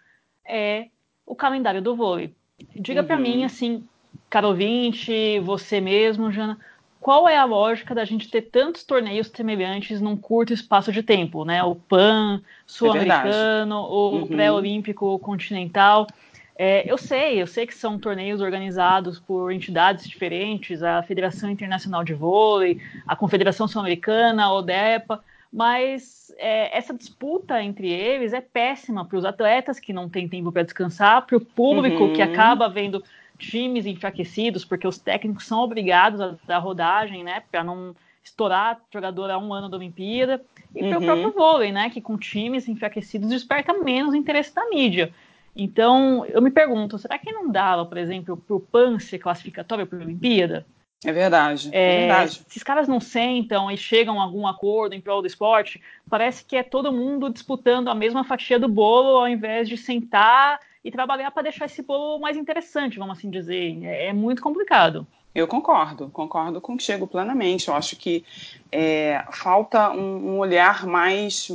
é 0.48 0.88
o 1.26 1.36
calendário 1.36 1.82
do 1.82 1.96
vôlei. 1.96 2.34
Diga 2.76 3.02
uhum. 3.02 3.08
para 3.08 3.18
mim, 3.18 3.44
assim, 3.44 3.84
caro 4.34 4.48
ouvinte, 4.48 5.40
você 5.42 5.80
mesmo, 5.80 6.32
Jana, 6.32 6.58
qual 7.00 7.30
é 7.30 7.38
a 7.38 7.46
lógica 7.46 7.94
da 7.94 8.04
gente 8.04 8.32
ter 8.32 8.42
tantos 8.42 8.84
torneios 8.84 9.28
semelhantes 9.28 10.02
num 10.02 10.18
curto 10.18 10.52
espaço 10.52 10.92
de 10.92 11.04
tempo, 11.04 11.46
né? 11.46 11.64
O 11.64 11.76
PAN, 11.76 12.42
Sul-Americano, 12.66 13.76
é 13.76 13.78
o 13.78 14.10
uhum. 14.14 14.28
Pré-Olímpico 14.28 15.20
Continental. 15.20 16.08
É, 16.56 16.92
eu 16.92 16.98
sei, 16.98 17.40
eu 17.40 17.46
sei 17.46 17.68
que 17.68 17.76
são 17.76 18.00
torneios 18.00 18.42
organizados 18.42 19.20
por 19.20 19.52
entidades 19.52 20.10
diferentes, 20.10 20.82
a 20.82 21.04
Federação 21.04 21.48
Internacional 21.52 22.04
de 22.04 22.16
Vôlei, 22.16 22.82
a 23.06 23.16
Confederação 23.16 23.68
Sul-Americana, 23.68 24.46
a 24.46 24.54
ODEPA, 24.54 25.24
mas 25.52 26.34
é, 26.40 26.76
essa 26.76 26.92
disputa 26.92 27.62
entre 27.62 27.88
eles 27.88 28.34
é 28.34 28.42
péssima 28.42 29.06
para 29.06 29.18
os 29.20 29.26
atletas 29.26 29.80
que 29.80 29.94
não 29.94 30.10
têm 30.10 30.28
tempo 30.28 30.52
para 30.52 30.64
descansar, 30.64 31.24
para 31.28 31.38
o 31.38 31.42
público 31.42 32.06
uhum. 32.06 32.14
que 32.14 32.22
acaba 32.24 32.68
vendo 32.68 33.04
times 33.50 33.86
enfraquecidos, 33.86 34.66
porque 34.66 34.88
os 34.88 34.98
técnicos 34.98 35.46
são 35.46 35.60
obrigados 35.60 36.20
a 36.22 36.36
dar 36.46 36.60
rodagem, 36.60 37.24
né, 37.24 37.44
para 37.52 37.64
não 37.64 37.96
estourar 38.24 38.80
jogador 38.92 39.30
a 39.30 39.38
um 39.38 39.54
ano 39.54 39.70
da 39.70 39.78
Olimpíada, 39.78 40.42
e 40.76 40.82
uhum. 40.84 40.90
para 40.90 41.00
o 41.00 41.02
próprio 41.04 41.32
vôlei, 41.32 41.72
né, 41.72 41.90
que 41.90 42.02
com 42.02 42.18
times 42.18 42.68
enfraquecidos 42.68 43.30
desperta 43.30 43.74
menos 43.74 44.14
interesse 44.14 44.54
da 44.54 44.68
mídia. 44.70 45.14
Então, 45.56 46.26
eu 46.26 46.42
me 46.42 46.50
pergunto, 46.50 46.98
será 46.98 47.20
que 47.20 47.32
não 47.32 47.52
dava, 47.52 47.86
por 47.86 47.98
exemplo, 47.98 48.38
para 48.38 48.56
o 48.56 48.60
PAN 48.60 48.98
ser 48.98 49.20
classificatório 49.20 49.86
para 49.86 50.00
a 50.00 50.02
Olimpíada? 50.02 50.66
É 51.06 51.12
verdade, 51.12 51.70
é, 51.74 51.96
é, 51.96 52.00
verdade. 52.00 52.42
Se 52.48 52.58
os 52.58 52.64
caras 52.64 52.88
não 52.88 53.00
sentam 53.00 53.70
e 53.70 53.78
chegam 53.78 54.20
a 54.20 54.24
algum 54.24 54.48
acordo 54.48 54.96
em 54.96 55.02
prol 55.02 55.22
do 55.22 55.28
esporte, 55.28 55.82
parece 56.10 56.46
que 56.46 56.56
é 56.56 56.64
todo 56.64 56.94
mundo 56.94 57.30
disputando 57.30 57.90
a 57.90 57.96
mesma 57.96 58.24
fatia 58.24 58.58
do 58.58 58.70
bolo 58.70 59.18
ao 59.18 59.28
invés 59.28 59.68
de 59.68 59.76
sentar 59.76 60.60
e 60.84 60.92
trabalhar 60.92 61.32
para 61.32 61.44
deixar 61.44 61.66
esse 61.66 61.82
bolo 61.82 62.20
mais 62.20 62.36
interessante, 62.36 63.00
vamos 63.00 63.18
assim 63.18 63.30
dizer. 63.30 63.84
É, 63.84 64.08
é 64.08 64.14
muito 64.14 64.42
complicado. 64.42 65.08
Eu 65.34 65.48
concordo, 65.48 66.10
concordo 66.10 66.62
contigo 66.62 67.08
plenamente. 67.08 67.68
Eu 67.68 67.74
acho 67.74 67.96
que 67.96 68.24
é, 68.72 69.24
falta 69.32 69.90
um, 69.90 70.34
um, 70.34 70.38
olhar 70.38 70.86
mais, 70.86 71.48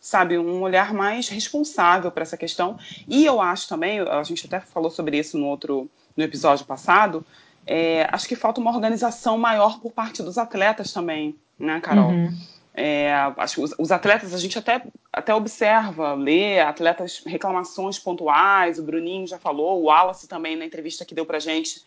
sabe, 0.00 0.38
um 0.38 0.62
olhar 0.62 0.94
mais 0.94 1.28
responsável 1.28 2.10
para 2.10 2.22
essa 2.22 2.36
questão. 2.36 2.78
E 3.06 3.26
eu 3.26 3.42
acho 3.42 3.68
também, 3.68 4.00
a 4.00 4.22
gente 4.22 4.46
até 4.46 4.58
falou 4.58 4.90
sobre 4.90 5.18
isso 5.18 5.36
no 5.36 5.46
outro, 5.46 5.90
no 6.16 6.24
episódio 6.24 6.64
passado, 6.64 7.24
é, 7.66 8.08
acho 8.10 8.26
que 8.26 8.34
falta 8.34 8.60
uma 8.60 8.70
organização 8.70 9.36
maior 9.36 9.78
por 9.78 9.92
parte 9.92 10.22
dos 10.22 10.38
atletas 10.38 10.92
também, 10.92 11.36
né, 11.58 11.78
Carol? 11.80 12.10
Uhum. 12.10 12.32
É, 12.74 13.12
os, 13.58 13.74
os, 13.78 13.92
atletas, 13.92 14.32
a 14.32 14.38
gente 14.38 14.58
até, 14.58 14.82
até 15.12 15.34
observa, 15.34 16.14
lê 16.14 16.58
atletas 16.60 17.22
reclamações 17.26 17.98
pontuais, 17.98 18.78
o 18.78 18.82
Bruninho 18.82 19.26
já 19.26 19.38
falou, 19.38 19.82
o 19.82 19.84
Wallace 19.84 20.26
também 20.26 20.56
na 20.56 20.64
entrevista 20.64 21.04
que 21.04 21.14
deu 21.14 21.26
pra 21.26 21.38
gente 21.38 21.82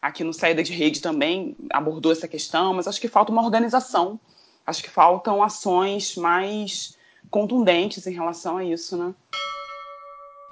aqui 0.00 0.24
no 0.24 0.32
Saída 0.32 0.62
de 0.62 0.72
Rede 0.72 1.02
também 1.02 1.54
abordou 1.70 2.10
essa 2.10 2.26
questão, 2.26 2.72
mas 2.72 2.88
acho 2.88 3.00
que 3.00 3.08
falta 3.08 3.30
uma 3.30 3.42
organização, 3.42 4.18
acho 4.66 4.82
que 4.82 4.88
faltam 4.88 5.42
ações 5.42 6.16
mais 6.16 6.96
contundentes 7.30 8.06
em 8.06 8.14
relação 8.14 8.56
a 8.56 8.64
isso, 8.64 8.96
né? 8.96 9.14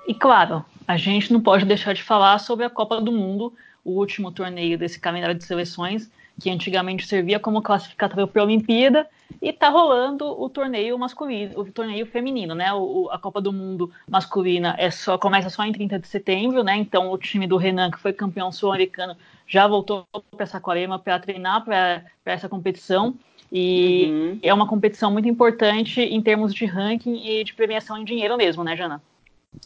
E 0.07 0.14
claro, 0.14 0.64
a 0.87 0.97
gente 0.97 1.33
não 1.33 1.40
pode 1.40 1.64
deixar 1.64 1.95
de 1.95 2.02
falar 2.02 2.38
sobre 2.38 2.64
a 2.64 2.71
Copa 2.71 3.00
do 3.00 3.12
Mundo, 3.12 3.54
o 3.85 3.92
último 3.92 4.30
torneio 4.30 4.76
desse 4.76 4.99
calendário 4.99 5.35
de 5.35 5.45
seleções, 5.45 6.11
que 6.40 6.50
antigamente 6.50 7.07
servia 7.07 7.38
como 7.38 7.62
classificatório 7.62 8.28
para 8.28 8.42
a 8.42 8.45
Olimpíada, 8.45 9.09
e 9.40 9.50
está 9.50 9.68
rolando 9.68 10.25
o 10.40 10.49
torneio 10.49 10.99
masculino, 10.99 11.61
o 11.61 11.64
torneio 11.71 12.07
feminino, 12.07 12.54
né? 12.54 12.73
O, 12.73 13.09
a 13.11 13.18
Copa 13.18 13.40
do 13.40 13.52
Mundo 13.52 13.90
masculina 14.09 14.75
é 14.78 14.90
só 14.90 15.18
começa 15.18 15.50
só 15.50 15.64
em 15.64 15.73
30 15.73 15.99
de 15.99 16.09
setembro, 16.09 16.64
né? 16.64 16.76
Então 16.76 17.11
o 17.11 17.18
time 17.18 17.47
do 17.47 17.57
Renan, 17.57 17.90
que 17.90 17.99
foi 17.99 18.12
campeão 18.12 18.50
sul-americano, 18.50 19.16
já 19.47 19.66
voltou 19.66 20.07
para 20.37 20.47
Saquarema 20.47 20.99
para 20.99 21.18
treinar 21.18 21.64
para 21.64 22.02
essa 22.25 22.49
competição. 22.49 23.14
E 23.50 24.07
uhum. 24.07 24.38
é 24.42 24.52
uma 24.52 24.66
competição 24.66 25.11
muito 25.11 25.28
importante 25.28 26.00
em 26.00 26.21
termos 26.21 26.52
de 26.52 26.66
ranking 26.66 27.26
e 27.26 27.45
de 27.45 27.54
premiação 27.54 27.97
em 27.97 28.04
dinheiro 28.04 28.37
mesmo, 28.37 28.62
né, 28.62 28.76
Jana? 28.76 29.00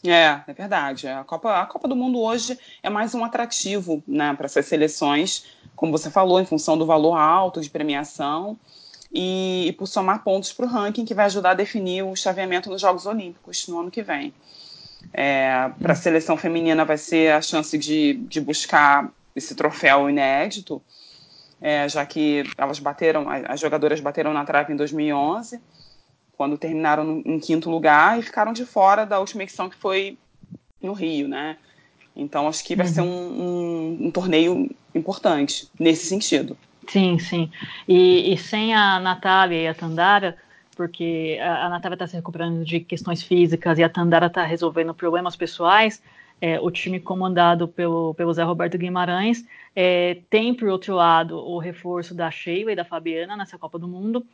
É, 0.05 0.41
é 0.47 0.53
verdade. 0.53 1.07
A 1.07 1.23
Copa, 1.23 1.61
a 1.61 1.65
Copa 1.65 1.87
do 1.87 1.95
Mundo 1.95 2.19
hoje 2.19 2.57
é 2.81 2.89
mais 2.89 3.13
um 3.13 3.23
atrativo 3.23 4.03
né, 4.07 4.33
para 4.33 4.45
essas 4.45 4.65
seleções, 4.65 5.45
como 5.75 5.91
você 5.91 6.09
falou, 6.09 6.39
em 6.39 6.45
função 6.45 6.77
do 6.77 6.85
valor 6.85 7.15
alto 7.15 7.61
de 7.61 7.69
premiação 7.69 8.57
e, 9.11 9.67
e 9.67 9.73
por 9.73 9.87
somar 9.87 10.23
pontos 10.23 10.51
para 10.51 10.65
o 10.65 10.69
ranking, 10.69 11.05
que 11.05 11.13
vai 11.13 11.25
ajudar 11.25 11.51
a 11.51 11.55
definir 11.55 12.03
o 12.03 12.15
chaveamento 12.15 12.69
nos 12.69 12.81
Jogos 12.81 13.05
Olímpicos 13.05 13.67
no 13.67 13.79
ano 13.79 13.91
que 13.91 14.01
vem. 14.01 14.33
É, 15.13 15.69
para 15.81 15.93
a 15.93 15.95
seleção 15.95 16.37
feminina 16.37 16.85
vai 16.85 16.97
ser 16.97 17.33
a 17.33 17.41
chance 17.41 17.77
de, 17.77 18.13
de 18.13 18.39
buscar 18.39 19.11
esse 19.35 19.53
troféu 19.53 20.09
inédito, 20.09 20.81
é, 21.61 21.87
já 21.87 22.05
que 22.05 22.43
elas 22.57 22.79
bateram, 22.79 23.27
as 23.29 23.59
jogadoras 23.59 23.99
bateram 23.99 24.33
na 24.33 24.45
trave 24.45 24.73
em 24.73 24.75
2011 24.75 25.59
quando 26.43 26.57
terminaram 26.57 27.23
em 27.25 27.39
quinto 27.39 27.69
lugar 27.69 28.19
e 28.19 28.21
ficaram 28.21 28.51
de 28.51 28.65
fora 28.65 29.05
da 29.05 29.17
última 29.17 29.43
edição 29.43 29.69
que 29.69 29.77
foi 29.77 30.17
no 30.81 30.91
Rio, 30.91 31.25
né? 31.25 31.55
Então 32.13 32.49
acho 32.49 32.65
que 32.65 32.75
vai 32.75 32.85
uhum. 32.85 32.93
ser 32.93 33.01
um, 33.01 33.05
um, 33.07 33.97
um, 34.07 34.11
torneio 34.11 34.69
importante 34.93 35.69
nesse 35.79 36.05
sentido. 36.05 36.57
Sim, 36.85 37.17
sim. 37.17 37.49
E, 37.87 38.33
e, 38.33 38.37
sem 38.37 38.73
a 38.73 38.99
Natália 38.99 39.55
e 39.55 39.67
a 39.69 39.73
Tandara, 39.73 40.35
porque 40.75 41.39
a, 41.41 41.67
a 41.67 41.69
Natália 41.69 41.95
está 41.95 42.07
se 42.07 42.15
recuperando 42.17 42.65
de 42.65 42.81
questões 42.81 43.23
físicas 43.23 43.79
e 43.79 43.83
a 43.83 43.87
Tandara 43.87 44.25
está 44.25 44.43
resolvendo 44.43 44.93
problemas 44.93 45.37
pessoais. 45.37 46.03
É, 46.41 46.59
o 46.59 46.69
time 46.69 46.99
comandado 46.99 47.69
pelo, 47.69 48.13
pelo 48.15 48.33
Zé 48.33 48.43
Roberto 48.43 48.77
Guimarães 48.77 49.45
é, 49.73 50.17
tem, 50.29 50.53
por 50.53 50.67
outro 50.67 50.93
lado, 50.93 51.37
o 51.37 51.57
reforço 51.57 52.13
da 52.13 52.29
Sheila 52.29 52.73
e 52.73 52.75
da 52.75 52.83
Fabiana 52.83 53.37
nessa 53.37 53.57
Copa 53.57 53.79
do 53.79 53.87
Mundo, 53.87 54.25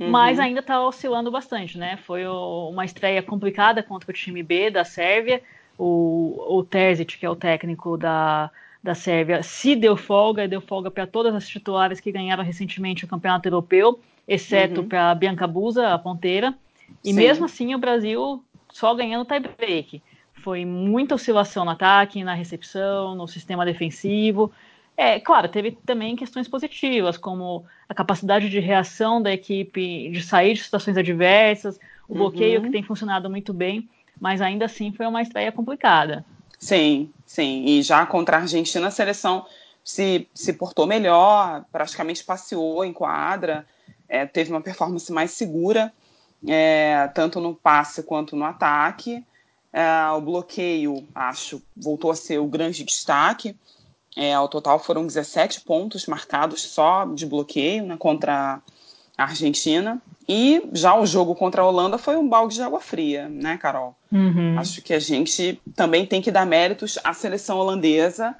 uhum. 0.00 0.10
mas 0.10 0.38
ainda 0.40 0.60
está 0.60 0.84
oscilando 0.84 1.30
bastante, 1.30 1.78
né? 1.78 1.98
Foi 2.06 2.26
o, 2.26 2.70
uma 2.70 2.84
estreia 2.84 3.22
complicada 3.22 3.82
contra 3.82 4.10
o 4.10 4.14
time 4.14 4.42
B 4.42 4.70
da 4.70 4.84
Sérvia. 4.84 5.42
O, 5.78 6.58
o 6.58 6.64
Terzic, 6.64 7.18
que 7.18 7.24
é 7.24 7.30
o 7.30 7.36
técnico 7.36 7.96
da, 7.96 8.50
da 8.82 8.94
Sérvia, 8.94 9.42
se 9.42 9.76
deu 9.76 9.96
folga, 9.96 10.44
e 10.44 10.48
deu 10.48 10.60
folga 10.60 10.90
para 10.90 11.06
todas 11.06 11.34
as 11.34 11.48
titulares 11.48 12.00
que 12.00 12.10
ganharam 12.10 12.42
recentemente 12.42 13.04
o 13.04 13.08
Campeonato 13.08 13.46
Europeu, 13.48 14.00
exceto 14.26 14.80
uhum. 14.80 14.88
para 14.88 15.14
Bianca 15.14 15.46
Busa, 15.46 15.94
a 15.94 15.98
ponteira. 15.98 16.54
E 17.04 17.10
Sim. 17.10 17.14
mesmo 17.14 17.44
assim, 17.44 17.74
o 17.74 17.78
Brasil 17.78 18.42
só 18.72 18.94
ganhando 18.94 19.24
tie-break. 19.24 20.02
Foi 20.34 20.64
muita 20.64 21.14
oscilação 21.14 21.64
no 21.64 21.70
ataque, 21.70 22.24
na 22.24 22.34
recepção, 22.34 23.14
no 23.14 23.28
sistema 23.28 23.64
defensivo. 23.64 24.50
É, 25.00 25.18
claro, 25.18 25.48
teve 25.48 25.78
também 25.86 26.14
questões 26.14 26.46
positivas, 26.46 27.16
como 27.16 27.64
a 27.88 27.94
capacidade 27.94 28.50
de 28.50 28.60
reação 28.60 29.22
da 29.22 29.32
equipe, 29.32 30.10
de 30.10 30.22
sair 30.22 30.52
de 30.52 30.62
situações 30.62 30.94
adversas, 30.94 31.80
o 32.06 32.14
bloqueio 32.14 32.58
uhum. 32.58 32.66
que 32.66 32.70
tem 32.70 32.82
funcionado 32.82 33.30
muito 33.30 33.54
bem, 33.54 33.88
mas 34.20 34.42
ainda 34.42 34.66
assim 34.66 34.92
foi 34.92 35.06
uma 35.06 35.22
estreia 35.22 35.50
complicada. 35.50 36.22
Sim, 36.58 37.10
sim. 37.24 37.64
E 37.64 37.82
já 37.82 38.04
contra 38.04 38.36
a 38.36 38.40
Argentina, 38.40 38.88
a 38.88 38.90
seleção 38.90 39.46
se, 39.82 40.28
se 40.34 40.52
portou 40.52 40.86
melhor, 40.86 41.64
praticamente 41.72 42.22
passeou 42.22 42.84
em 42.84 42.92
quadra, 42.92 43.66
é, 44.06 44.26
teve 44.26 44.50
uma 44.50 44.60
performance 44.60 45.10
mais 45.10 45.30
segura, 45.30 45.90
é, 46.46 47.08
tanto 47.14 47.40
no 47.40 47.54
passe 47.54 48.02
quanto 48.02 48.36
no 48.36 48.44
ataque. 48.44 49.24
É, 49.72 50.10
o 50.10 50.20
bloqueio, 50.20 51.08
acho, 51.14 51.62
voltou 51.74 52.10
a 52.10 52.14
ser 52.14 52.36
o 52.36 52.46
grande 52.46 52.84
destaque. 52.84 53.56
É, 54.16 54.34
ao 54.34 54.48
total 54.48 54.78
foram 54.78 55.06
17 55.06 55.60
pontos 55.60 56.06
marcados 56.06 56.62
só 56.62 57.04
de 57.04 57.24
bloqueio 57.24 57.86
né, 57.86 57.96
contra 57.96 58.60
a 59.16 59.22
Argentina. 59.22 60.00
E 60.28 60.62
já 60.72 60.96
o 60.96 61.06
jogo 61.06 61.34
contra 61.34 61.62
a 61.62 61.66
Holanda 61.66 61.98
foi 61.98 62.16
um 62.16 62.28
balde 62.28 62.54
de 62.54 62.62
água 62.62 62.80
fria, 62.80 63.28
né, 63.28 63.56
Carol? 63.56 63.96
Uhum. 64.12 64.58
Acho 64.58 64.80
que 64.82 64.94
a 64.94 65.00
gente 65.00 65.60
também 65.74 66.06
tem 66.06 66.22
que 66.22 66.30
dar 66.30 66.46
méritos 66.46 66.98
à 67.02 67.12
seleção 67.12 67.58
holandesa, 67.58 68.36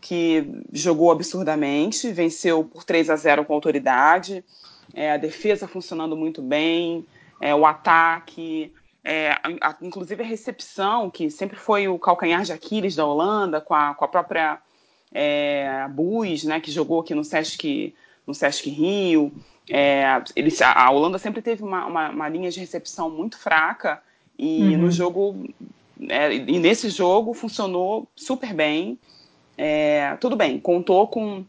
que 0.00 0.46
jogou 0.72 1.10
absurdamente, 1.10 2.12
venceu 2.12 2.64
por 2.64 2.84
3 2.84 3.10
a 3.10 3.16
0 3.16 3.44
com 3.44 3.54
autoridade, 3.54 4.44
é, 4.92 5.12
a 5.12 5.16
defesa 5.16 5.66
funcionando 5.66 6.16
muito 6.16 6.42
bem, 6.42 7.06
é, 7.40 7.54
o 7.54 7.64
ataque, 7.66 8.72
é, 9.02 9.32
a, 9.32 9.76
inclusive 9.82 10.22
a 10.22 10.26
recepção, 10.26 11.10
que 11.10 11.30
sempre 11.30 11.56
foi 11.56 11.88
o 11.88 11.98
calcanhar 11.98 12.42
de 12.42 12.52
Aquiles 12.52 12.96
da 12.96 13.04
Holanda, 13.04 13.60
com 13.60 13.74
a, 13.74 13.94
com 13.94 14.04
a 14.04 14.08
própria 14.08 14.58
é, 15.14 15.86
Bus, 15.88 16.42
né, 16.42 16.58
que 16.58 16.72
jogou 16.72 17.00
aqui 17.00 17.14
no 17.14 17.24
Sesc, 17.24 17.94
no 18.26 18.34
Sesc 18.34 18.68
Rio. 18.68 19.32
É, 19.70 20.22
eles, 20.34 20.60
a 20.60 20.90
Holanda 20.90 21.18
sempre 21.18 21.40
teve 21.40 21.62
uma, 21.62 21.86
uma, 21.86 22.10
uma, 22.10 22.28
linha 22.28 22.50
de 22.50 22.60
recepção 22.60 23.08
muito 23.08 23.38
fraca 23.38 24.02
e 24.38 24.60
uhum. 24.60 24.78
no 24.78 24.90
jogo 24.90 25.46
é, 26.08 26.34
e 26.34 26.58
nesse 26.58 26.90
jogo 26.90 27.32
funcionou 27.32 28.06
super 28.14 28.52
bem. 28.52 28.98
É, 29.56 30.16
tudo 30.20 30.36
bem, 30.36 30.58
contou 30.58 31.06
com, 31.06 31.44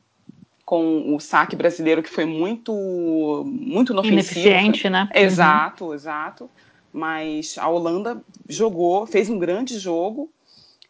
com 0.63 1.13
o 1.15 1.19
saque 1.19 1.55
brasileiro 1.55 2.03
que 2.03 2.09
foi 2.09 2.23
muito 2.23 3.43
muito 3.45 3.91
inofensivo. 3.91 4.13
Ineficiente, 4.13 4.89
né? 4.89 5.09
Exato, 5.13 5.85
uhum. 5.85 5.93
exato. 5.93 6.49
Mas 6.93 7.57
a 7.57 7.67
Holanda 7.67 8.23
jogou, 8.47 9.05
fez 9.05 9.29
um 9.29 9.37
grande 9.37 9.77
jogo, 9.77 10.29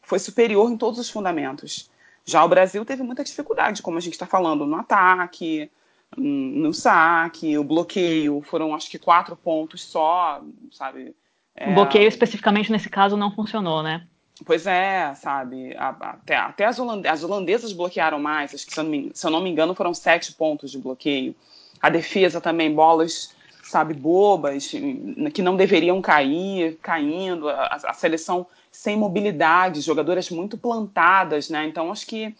foi 0.03 0.19
superior 0.19 0.69
em 0.69 0.77
todos 0.77 0.99
os 0.99 1.09
fundamentos. 1.09 1.89
Já 2.25 2.43
o 2.43 2.49
Brasil 2.49 2.83
teve 2.83 3.03
muita 3.03 3.23
dificuldade, 3.23 3.81
como 3.81 3.97
a 3.97 4.01
gente 4.01 4.13
está 4.13 4.25
falando, 4.25 4.65
no 4.65 4.77
ataque, 4.77 5.69
no 6.17 6.73
saque, 6.73 7.57
o 7.57 7.63
bloqueio, 7.63 8.41
foram 8.41 8.73
acho 8.73 8.89
que 8.89 8.97
quatro 8.97 9.35
pontos 9.35 9.83
só, 9.83 10.41
sabe? 10.71 11.15
É... 11.55 11.69
O 11.69 11.75
bloqueio 11.75 12.07
especificamente 12.07 12.71
nesse 12.71 12.89
caso 12.89 13.15
não 13.15 13.31
funcionou, 13.31 13.83
né? 13.83 14.07
Pois 14.43 14.65
é, 14.67 15.13
sabe? 15.13 15.75
Até, 15.77 16.35
até 16.35 16.65
as, 16.65 16.79
holandesas, 16.79 17.13
as 17.13 17.23
holandesas 17.23 17.73
bloquearam 17.73 18.19
mais, 18.19 18.53
acho 18.53 18.65
que 18.65 18.73
se 18.73 18.79
eu, 18.79 18.83
me, 18.83 19.11
se 19.13 19.25
eu, 19.25 19.31
não 19.31 19.41
me 19.41 19.49
engano 19.49 19.75
foram 19.75 19.93
sete 19.93 20.33
pontos 20.33 20.71
de 20.71 20.77
bloqueio. 20.77 21.35
A 21.81 21.89
defesa 21.89 22.41
também, 22.41 22.73
bolas, 22.73 23.34
sabe, 23.65 23.93
bobas, 23.93 24.71
que 25.33 25.41
não 25.41 25.57
deveriam 25.57 26.01
cair, 26.01 26.77
caindo. 26.81 27.49
A, 27.49 27.79
a 27.85 27.93
seleção 27.93 28.45
sem 28.71 28.95
mobilidade, 28.97 29.81
jogadoras 29.81 30.29
muito 30.29 30.57
plantadas, 30.57 31.49
né? 31.49 31.65
Então 31.65 31.91
acho 31.91 32.05
que, 32.05 32.35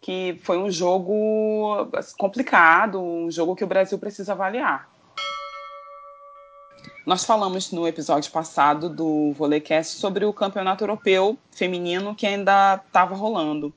que 0.00 0.38
foi 0.42 0.58
um 0.58 0.70
jogo 0.70 1.88
complicado, 2.18 3.00
um 3.00 3.30
jogo 3.30 3.54
que 3.54 3.64
o 3.64 3.66
Brasil 3.66 3.98
precisa 3.98 4.32
avaliar. 4.32 4.88
Nós 7.06 7.24
falamos 7.24 7.70
no 7.70 7.86
episódio 7.86 8.32
passado 8.32 8.88
do 8.88 9.32
Volecast 9.32 9.98
sobre 9.98 10.24
o 10.24 10.32
campeonato 10.32 10.82
europeu 10.82 11.36
feminino 11.50 12.14
que 12.14 12.26
ainda 12.26 12.82
estava 12.86 13.14
rolando, 13.14 13.72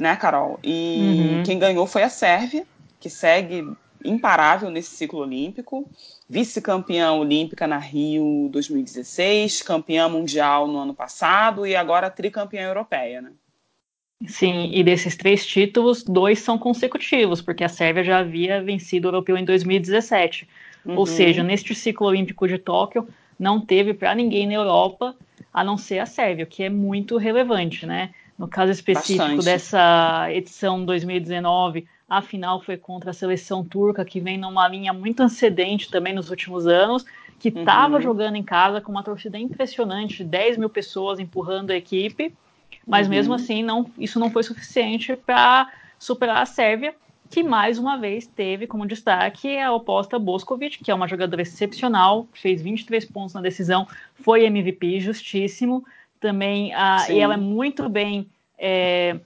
né, 0.00 0.16
Carol? 0.16 0.58
E 0.64 1.36
uhum. 1.36 1.42
quem 1.42 1.58
ganhou 1.58 1.86
foi 1.86 2.02
a 2.02 2.08
Sérvia, 2.08 2.66
que 2.98 3.10
segue 3.10 3.70
imparável 4.04 4.70
nesse 4.70 4.96
ciclo 4.96 5.20
olímpico, 5.20 5.88
vice-campeã 6.28 7.12
olímpica 7.12 7.66
na 7.66 7.78
Rio 7.78 8.48
2016, 8.50 9.62
campeã 9.62 10.08
mundial 10.08 10.66
no 10.66 10.78
ano 10.78 10.94
passado 10.94 11.66
e 11.66 11.76
agora 11.76 12.10
tricampeã 12.10 12.62
europeia, 12.62 13.20
né? 13.20 13.32
Sim, 14.26 14.70
e 14.72 14.84
desses 14.84 15.16
três 15.16 15.44
títulos, 15.44 16.04
dois 16.04 16.38
são 16.38 16.56
consecutivos, 16.56 17.40
porque 17.40 17.64
a 17.64 17.68
Sérvia 17.68 18.04
já 18.04 18.18
havia 18.18 18.62
vencido 18.62 19.08
o 19.08 19.10
europeu 19.10 19.36
em 19.36 19.44
2017. 19.44 20.48
Uhum. 20.84 20.96
Ou 20.96 21.06
seja, 21.06 21.42
neste 21.42 21.74
ciclo 21.74 22.06
olímpico 22.06 22.46
de 22.46 22.58
Tóquio, 22.58 23.08
não 23.38 23.60
teve 23.60 23.94
para 23.94 24.14
ninguém 24.14 24.46
na 24.46 24.54
Europa 24.54 25.16
a 25.52 25.64
não 25.64 25.76
ser 25.76 25.98
a 25.98 26.06
Sérvia, 26.06 26.44
o 26.44 26.48
que 26.48 26.62
é 26.62 26.70
muito 26.70 27.16
relevante, 27.16 27.84
né? 27.84 28.10
No 28.38 28.48
caso 28.48 28.72
específico 28.72 29.18
Bastante. 29.18 29.44
dessa 29.44 30.28
edição 30.30 30.84
2019, 30.84 31.86
a 32.12 32.20
final 32.20 32.60
foi 32.60 32.76
contra 32.76 33.10
a 33.10 33.14
seleção 33.14 33.64
turca, 33.64 34.04
que 34.04 34.20
vem 34.20 34.36
numa 34.36 34.68
linha 34.68 34.92
muito 34.92 35.22
antecedente 35.22 35.90
também 35.90 36.12
nos 36.12 36.28
últimos 36.28 36.66
anos, 36.66 37.06
que 37.38 37.48
estava 37.48 37.96
uhum. 37.96 38.02
jogando 38.02 38.36
em 38.36 38.42
casa 38.42 38.82
com 38.82 38.92
uma 38.92 39.02
torcida 39.02 39.38
impressionante, 39.38 40.22
10 40.22 40.58
mil 40.58 40.68
pessoas 40.68 41.18
empurrando 41.18 41.70
a 41.70 41.74
equipe, 41.74 42.34
mas 42.86 43.06
uhum. 43.06 43.14
mesmo 43.14 43.32
assim 43.32 43.62
não, 43.62 43.90
isso 43.98 44.20
não 44.20 44.30
foi 44.30 44.42
suficiente 44.42 45.16
para 45.16 45.72
superar 45.98 46.42
a 46.42 46.46
Sérvia, 46.46 46.94
que 47.30 47.42
mais 47.42 47.78
uma 47.78 47.96
vez 47.96 48.26
teve 48.26 48.66
como 48.66 48.86
destaque 48.86 49.58
a 49.58 49.72
oposta 49.72 50.18
Boskovic, 50.18 50.84
que 50.84 50.90
é 50.90 50.94
uma 50.94 51.08
jogadora 51.08 51.40
excepcional, 51.40 52.28
fez 52.34 52.60
23 52.60 53.06
pontos 53.06 53.32
na 53.32 53.40
decisão, 53.40 53.88
foi 54.16 54.44
MVP, 54.44 55.00
justíssimo. 55.00 55.82
Também, 56.20 56.74
a, 56.74 57.06
e 57.10 57.18
ela 57.18 57.34
é 57.34 57.38
muito 57.38 57.88
bem 57.88 58.28
é, 58.58 59.18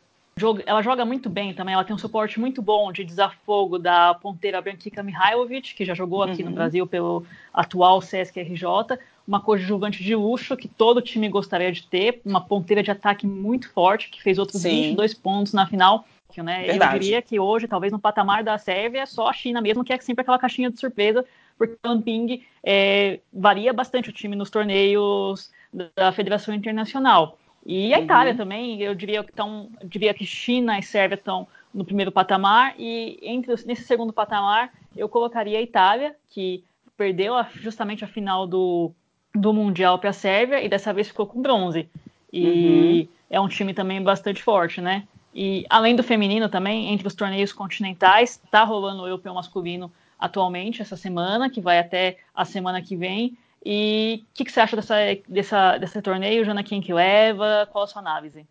ela 0.66 0.82
joga 0.82 1.02
muito 1.02 1.30
bem 1.30 1.54
também, 1.54 1.72
ela 1.72 1.82
tem 1.82 1.96
um 1.96 1.98
suporte 1.98 2.38
muito 2.38 2.60
bom 2.60 2.92
de 2.92 3.02
desafogo 3.02 3.78
da 3.78 4.12
ponteira 4.12 4.60
Branquica 4.60 5.02
Mihailovic, 5.02 5.74
que 5.74 5.82
já 5.82 5.94
jogou 5.94 6.22
aqui 6.22 6.42
uhum. 6.42 6.50
no 6.50 6.54
Brasil 6.54 6.86
pelo 6.86 7.24
atual 7.54 8.02
Sesc 8.02 8.38
RJ, 8.38 8.98
uma 9.26 9.40
coadjuvante 9.40 10.04
de 10.04 10.14
luxo 10.14 10.54
que 10.54 10.68
todo 10.68 11.00
time 11.00 11.26
gostaria 11.30 11.72
de 11.72 11.86
ter, 11.86 12.20
uma 12.22 12.42
ponteira 12.42 12.82
de 12.82 12.90
ataque 12.90 13.26
muito 13.26 13.70
forte, 13.70 14.10
que 14.10 14.22
fez 14.22 14.38
outros 14.38 14.60
Sim. 14.60 14.88
22 14.88 15.14
pontos 15.14 15.54
na 15.54 15.66
final. 15.66 16.04
Né? 16.36 16.66
Eu 16.68 16.98
diria 16.98 17.22
que 17.22 17.40
hoje, 17.40 17.66
talvez 17.66 17.90
no 17.90 17.98
patamar 17.98 18.44
da 18.44 18.58
Sérvia, 18.58 19.00
é 19.00 19.06
só 19.06 19.28
a 19.28 19.32
China 19.32 19.62
mesmo, 19.62 19.82
que 19.82 19.90
é 19.90 19.98
sempre 19.98 20.20
aquela 20.20 20.38
caixinha 20.38 20.70
de 20.70 20.78
surpresa, 20.78 21.24
porque 21.56 21.78
o 21.82 21.88
Lamping 21.88 22.42
é, 22.62 23.20
varia 23.32 23.72
bastante 23.72 24.10
o 24.10 24.12
time 24.12 24.36
nos 24.36 24.50
torneios 24.50 25.50
da 25.72 26.12
Federação 26.12 26.54
Internacional. 26.54 27.38
E 27.68 27.92
a 27.92 28.00
Itália 28.00 28.30
uhum. 28.30 28.38
também, 28.38 28.80
eu 28.80 28.94
diria 28.94 29.24
que 29.24 29.30
estão, 29.30 29.68
diria 29.84 30.14
que 30.14 30.24
China 30.24 30.78
e 30.78 30.82
Sérvia 30.82 31.16
estão 31.16 31.48
no 31.74 31.84
primeiro 31.84 32.12
patamar 32.12 32.74
e 32.78 33.18
entre 33.20 33.52
nesse 33.66 33.82
segundo 33.82 34.12
patamar 34.12 34.72
eu 34.96 35.08
colocaria 35.08 35.58
a 35.58 35.62
Itália, 35.62 36.14
que 36.30 36.64
perdeu 36.96 37.34
a, 37.34 37.42
justamente 37.54 38.04
a 38.04 38.08
final 38.08 38.46
do, 38.46 38.92
do 39.34 39.52
mundial 39.52 39.98
para 39.98 40.10
a 40.10 40.12
Sérvia 40.12 40.62
e 40.62 40.68
dessa 40.68 40.92
vez 40.92 41.08
ficou 41.08 41.26
com 41.26 41.42
bronze. 41.42 41.88
E 42.32 42.46
uhum. 42.46 43.08
é 43.30 43.40
um 43.40 43.48
time 43.48 43.74
também 43.74 44.00
bastante 44.00 44.42
forte, 44.42 44.80
né? 44.80 45.02
E 45.34 45.66
além 45.68 45.96
do 45.96 46.04
feminino 46.04 46.48
também, 46.48 46.92
entre 46.92 47.06
os 47.06 47.14
torneios 47.14 47.52
continentais, 47.52 48.40
está 48.42 48.62
rolando 48.62 49.02
o 49.02 49.06
europeu 49.06 49.34
masculino 49.34 49.92
atualmente 50.18 50.80
essa 50.80 50.96
semana, 50.96 51.50
que 51.50 51.60
vai 51.60 51.78
até 51.78 52.16
a 52.34 52.44
semana 52.44 52.80
que 52.80 52.96
vem. 52.96 53.36
E 53.68 54.22
o 54.22 54.26
que, 54.32 54.44
que, 54.44 54.52
você 54.52 54.60
acha 54.60 54.76
dessa, 54.76 54.94
dessa, 55.28 55.76
desse 55.78 56.00
torneio, 56.00 56.44
Jana? 56.44 56.62
Quem 56.62 56.80
que 56.80 56.94
leva? 56.94 57.68
Qual 57.72 57.82
a 57.82 57.86
sua 57.88 58.00
análise? 58.00 58.46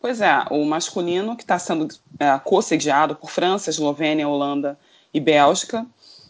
Pois 0.00 0.20
é, 0.20 0.44
o 0.48 0.64
masculino 0.64 1.36
que 1.36 1.42
está 1.42 1.58
sendo 1.58 1.88
é, 2.20 2.38
co-sediado 2.38 3.16
por 3.16 3.30
França, 3.30 3.68
Eslovênia, 3.68 4.28
Holanda 4.28 4.78
e 5.12 5.18
Bélgica. 5.18 5.84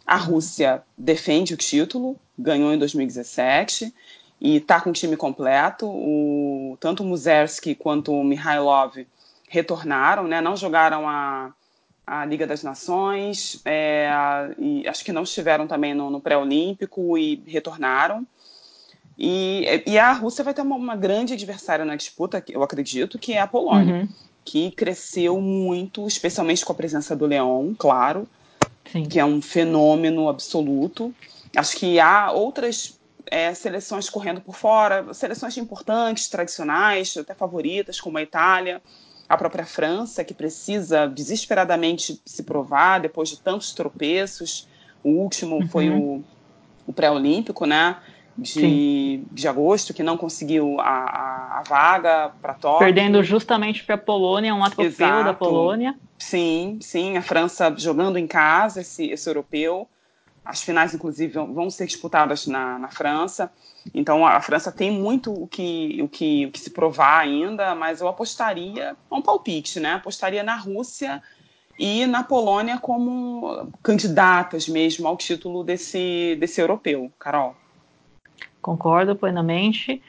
A 0.06 0.16
Rússia 0.16 0.82
defende 0.96 1.52
o 1.52 1.56
título, 1.58 2.18
ganhou 2.38 2.72
em 2.72 2.78
2017 2.78 3.94
e 4.40 4.56
está 4.56 4.80
com 4.80 4.88
o 4.88 4.94
time 4.94 5.14
completo. 5.14 5.86
O, 5.86 6.78
tanto 6.80 7.02
o 7.02 7.06
Muzerski 7.06 7.74
quanto 7.74 8.10
o 8.10 8.24
Mihailov 8.24 9.06
retornaram, 9.50 10.26
né? 10.26 10.40
não 10.40 10.56
jogaram 10.56 11.06
a, 11.06 11.52
a 12.08 12.24
Liga 12.24 12.46
das 12.46 12.62
Nações, 12.62 13.60
é, 13.66 14.08
e 14.58 14.88
acho 14.88 15.04
que 15.04 15.12
não 15.12 15.24
estiveram 15.24 15.66
também 15.66 15.92
no, 15.92 16.08
no 16.08 16.20
pré-olímpico 16.20 17.18
e 17.18 17.42
retornaram. 17.46 18.26
E, 19.18 19.82
e, 19.86 19.98
a 19.98 20.12
Rússia 20.12 20.42
vai 20.42 20.54
ter 20.54 20.62
uma, 20.62 20.76
uma, 20.76 20.96
grande 20.96 21.34
adversária 21.34 21.84
na 21.84 21.96
disputa, 21.96 22.42
eu 22.48 22.62
acredito, 22.62 23.18
que 23.18 23.34
é 23.34 23.40
a 23.40 23.46
Polônia, 23.46 23.94
uhum. 23.96 24.08
que 24.42 24.70
cresceu 24.70 25.38
muito, 25.38 26.06
especialmente 26.06 26.64
com 26.64 26.72
a 26.72 26.76
presença 26.76 27.14
do 27.14 27.26
Leão, 27.26 27.74
claro, 27.76 28.26
Sim. 28.90 29.04
que 29.04 29.18
é 29.18 29.24
um 29.24 29.42
fenômeno 29.42 30.30
absoluto. 30.30 31.12
Acho 31.54 31.76
que 31.76 32.00
há 32.00 32.30
outras 32.30 32.98
é, 33.26 33.52
seleções 33.52 34.08
correndo 34.08 34.40
por 34.40 34.54
fora, 34.54 35.12
seleções 35.12 35.58
importantes, 35.58 36.28
tradicionais, 36.28 37.16
até 37.18 37.34
favoritas, 37.34 38.00
como 38.00 38.16
a 38.16 38.22
Itália, 38.22 38.80
a 39.28 39.36
própria 39.36 39.66
França, 39.66 40.24
que 40.24 40.32
precisa 40.32 41.06
desesperadamente 41.06 42.20
se 42.24 42.42
provar 42.42 43.00
depois 43.00 43.28
de 43.28 43.38
tantos 43.38 43.72
tropeços. 43.72 44.66
O 45.04 45.10
último 45.10 45.56
uhum. 45.56 45.68
foi 45.68 45.90
o, 45.90 46.24
o 46.86 46.92
pré-olímpico, 46.92 47.66
né? 47.66 47.96
De, 48.36 49.20
de 49.32 49.48
agosto, 49.48 49.92
que 49.92 50.00
não 50.00 50.16
conseguiu 50.16 50.80
a, 50.80 50.84
a, 50.84 51.58
a 51.58 51.62
vaga 51.68 52.30
para 52.40 52.54
Tóquio. 52.54 52.86
Perdendo 52.86 53.20
justamente 53.20 53.82
para 53.82 53.96
a 53.96 53.98
Polônia, 53.98 54.54
um 54.54 54.62
atropelo 54.62 54.86
Exato. 54.86 55.24
da 55.24 55.34
Polônia. 55.34 55.96
Sim, 56.16 56.78
sim, 56.80 57.16
a 57.16 57.22
França 57.22 57.74
jogando 57.76 58.16
em 58.16 58.28
casa 58.28 58.80
esse, 58.80 59.06
esse 59.10 59.28
europeu. 59.28 59.88
As 60.48 60.62
finais, 60.62 60.94
inclusive, 60.94 61.34
vão 61.34 61.68
ser 61.68 61.84
disputadas 61.84 62.46
na, 62.46 62.78
na 62.78 62.88
França. 62.88 63.52
Então, 63.92 64.26
a 64.26 64.40
França 64.40 64.72
tem 64.72 64.90
muito 64.90 65.30
o 65.30 65.46
que, 65.46 66.00
o, 66.02 66.08
que, 66.08 66.46
o 66.46 66.50
que 66.50 66.58
se 66.58 66.70
provar 66.70 67.18
ainda, 67.18 67.74
mas 67.74 68.00
eu 68.00 68.08
apostaria, 68.08 68.96
é 69.10 69.14
um 69.14 69.20
palpite, 69.20 69.78
né? 69.78 69.92
Apostaria 69.92 70.42
na 70.42 70.56
Rússia 70.56 71.22
e 71.78 72.06
na 72.06 72.24
Polônia 72.24 72.78
como 72.78 73.70
candidatas 73.82 74.66
mesmo 74.66 75.06
ao 75.06 75.18
título 75.18 75.62
desse, 75.62 76.34
desse 76.40 76.62
europeu. 76.62 77.12
Carol. 77.18 77.54
Concordo 78.62 79.14
plenamente. 79.14 80.02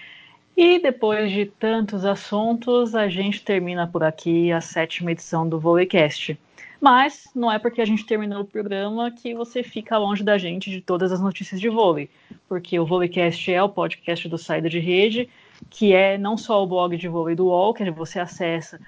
E 0.56 0.80
depois 0.80 1.30
de 1.32 1.48
tantos 1.48 2.06
assuntos, 2.06 2.96
a 2.96 3.10
gente 3.10 3.44
termina 3.44 3.86
por 3.86 4.06
aqui 4.06 4.54
a 4.54 4.62
sétima 4.62 5.12
edição 5.12 5.48
do 5.48 5.60
Volecast. 5.60 6.40
Mas 6.80 7.28
não 7.36 7.52
é 7.52 7.60
porque 7.60 7.82
a 7.82 7.86
gente 7.86 8.06
terminou 8.06 8.40
o 8.42 8.46
programa 8.46 9.12
que 9.12 9.34
você 9.34 9.62
fica 9.62 9.98
longe 9.98 10.24
da 10.24 10.38
gente 10.38 10.70
de 10.70 10.80
todas 10.80 11.12
as 11.12 11.20
notícias 11.20 11.60
de 11.60 11.68
vôlei, 11.68 12.10
porque 12.48 12.80
o 12.80 12.86
Vôleicast 12.86 13.52
é 13.52 13.62
o 13.62 13.68
podcast 13.68 14.30
do 14.30 14.38
Saída 14.38 14.70
de 14.70 14.80
Rede, 14.80 15.28
que 15.70 15.92
é 15.94 16.18
não 16.18 16.38
só 16.38 16.64
o 16.64 16.68
blog 16.68 16.96
de 16.96 17.10
vôlei 17.10 17.36
do 17.36 17.48
UOL, 17.48 17.74
que 17.74 17.92
você 17.92 18.18
acessa 18.20 18.80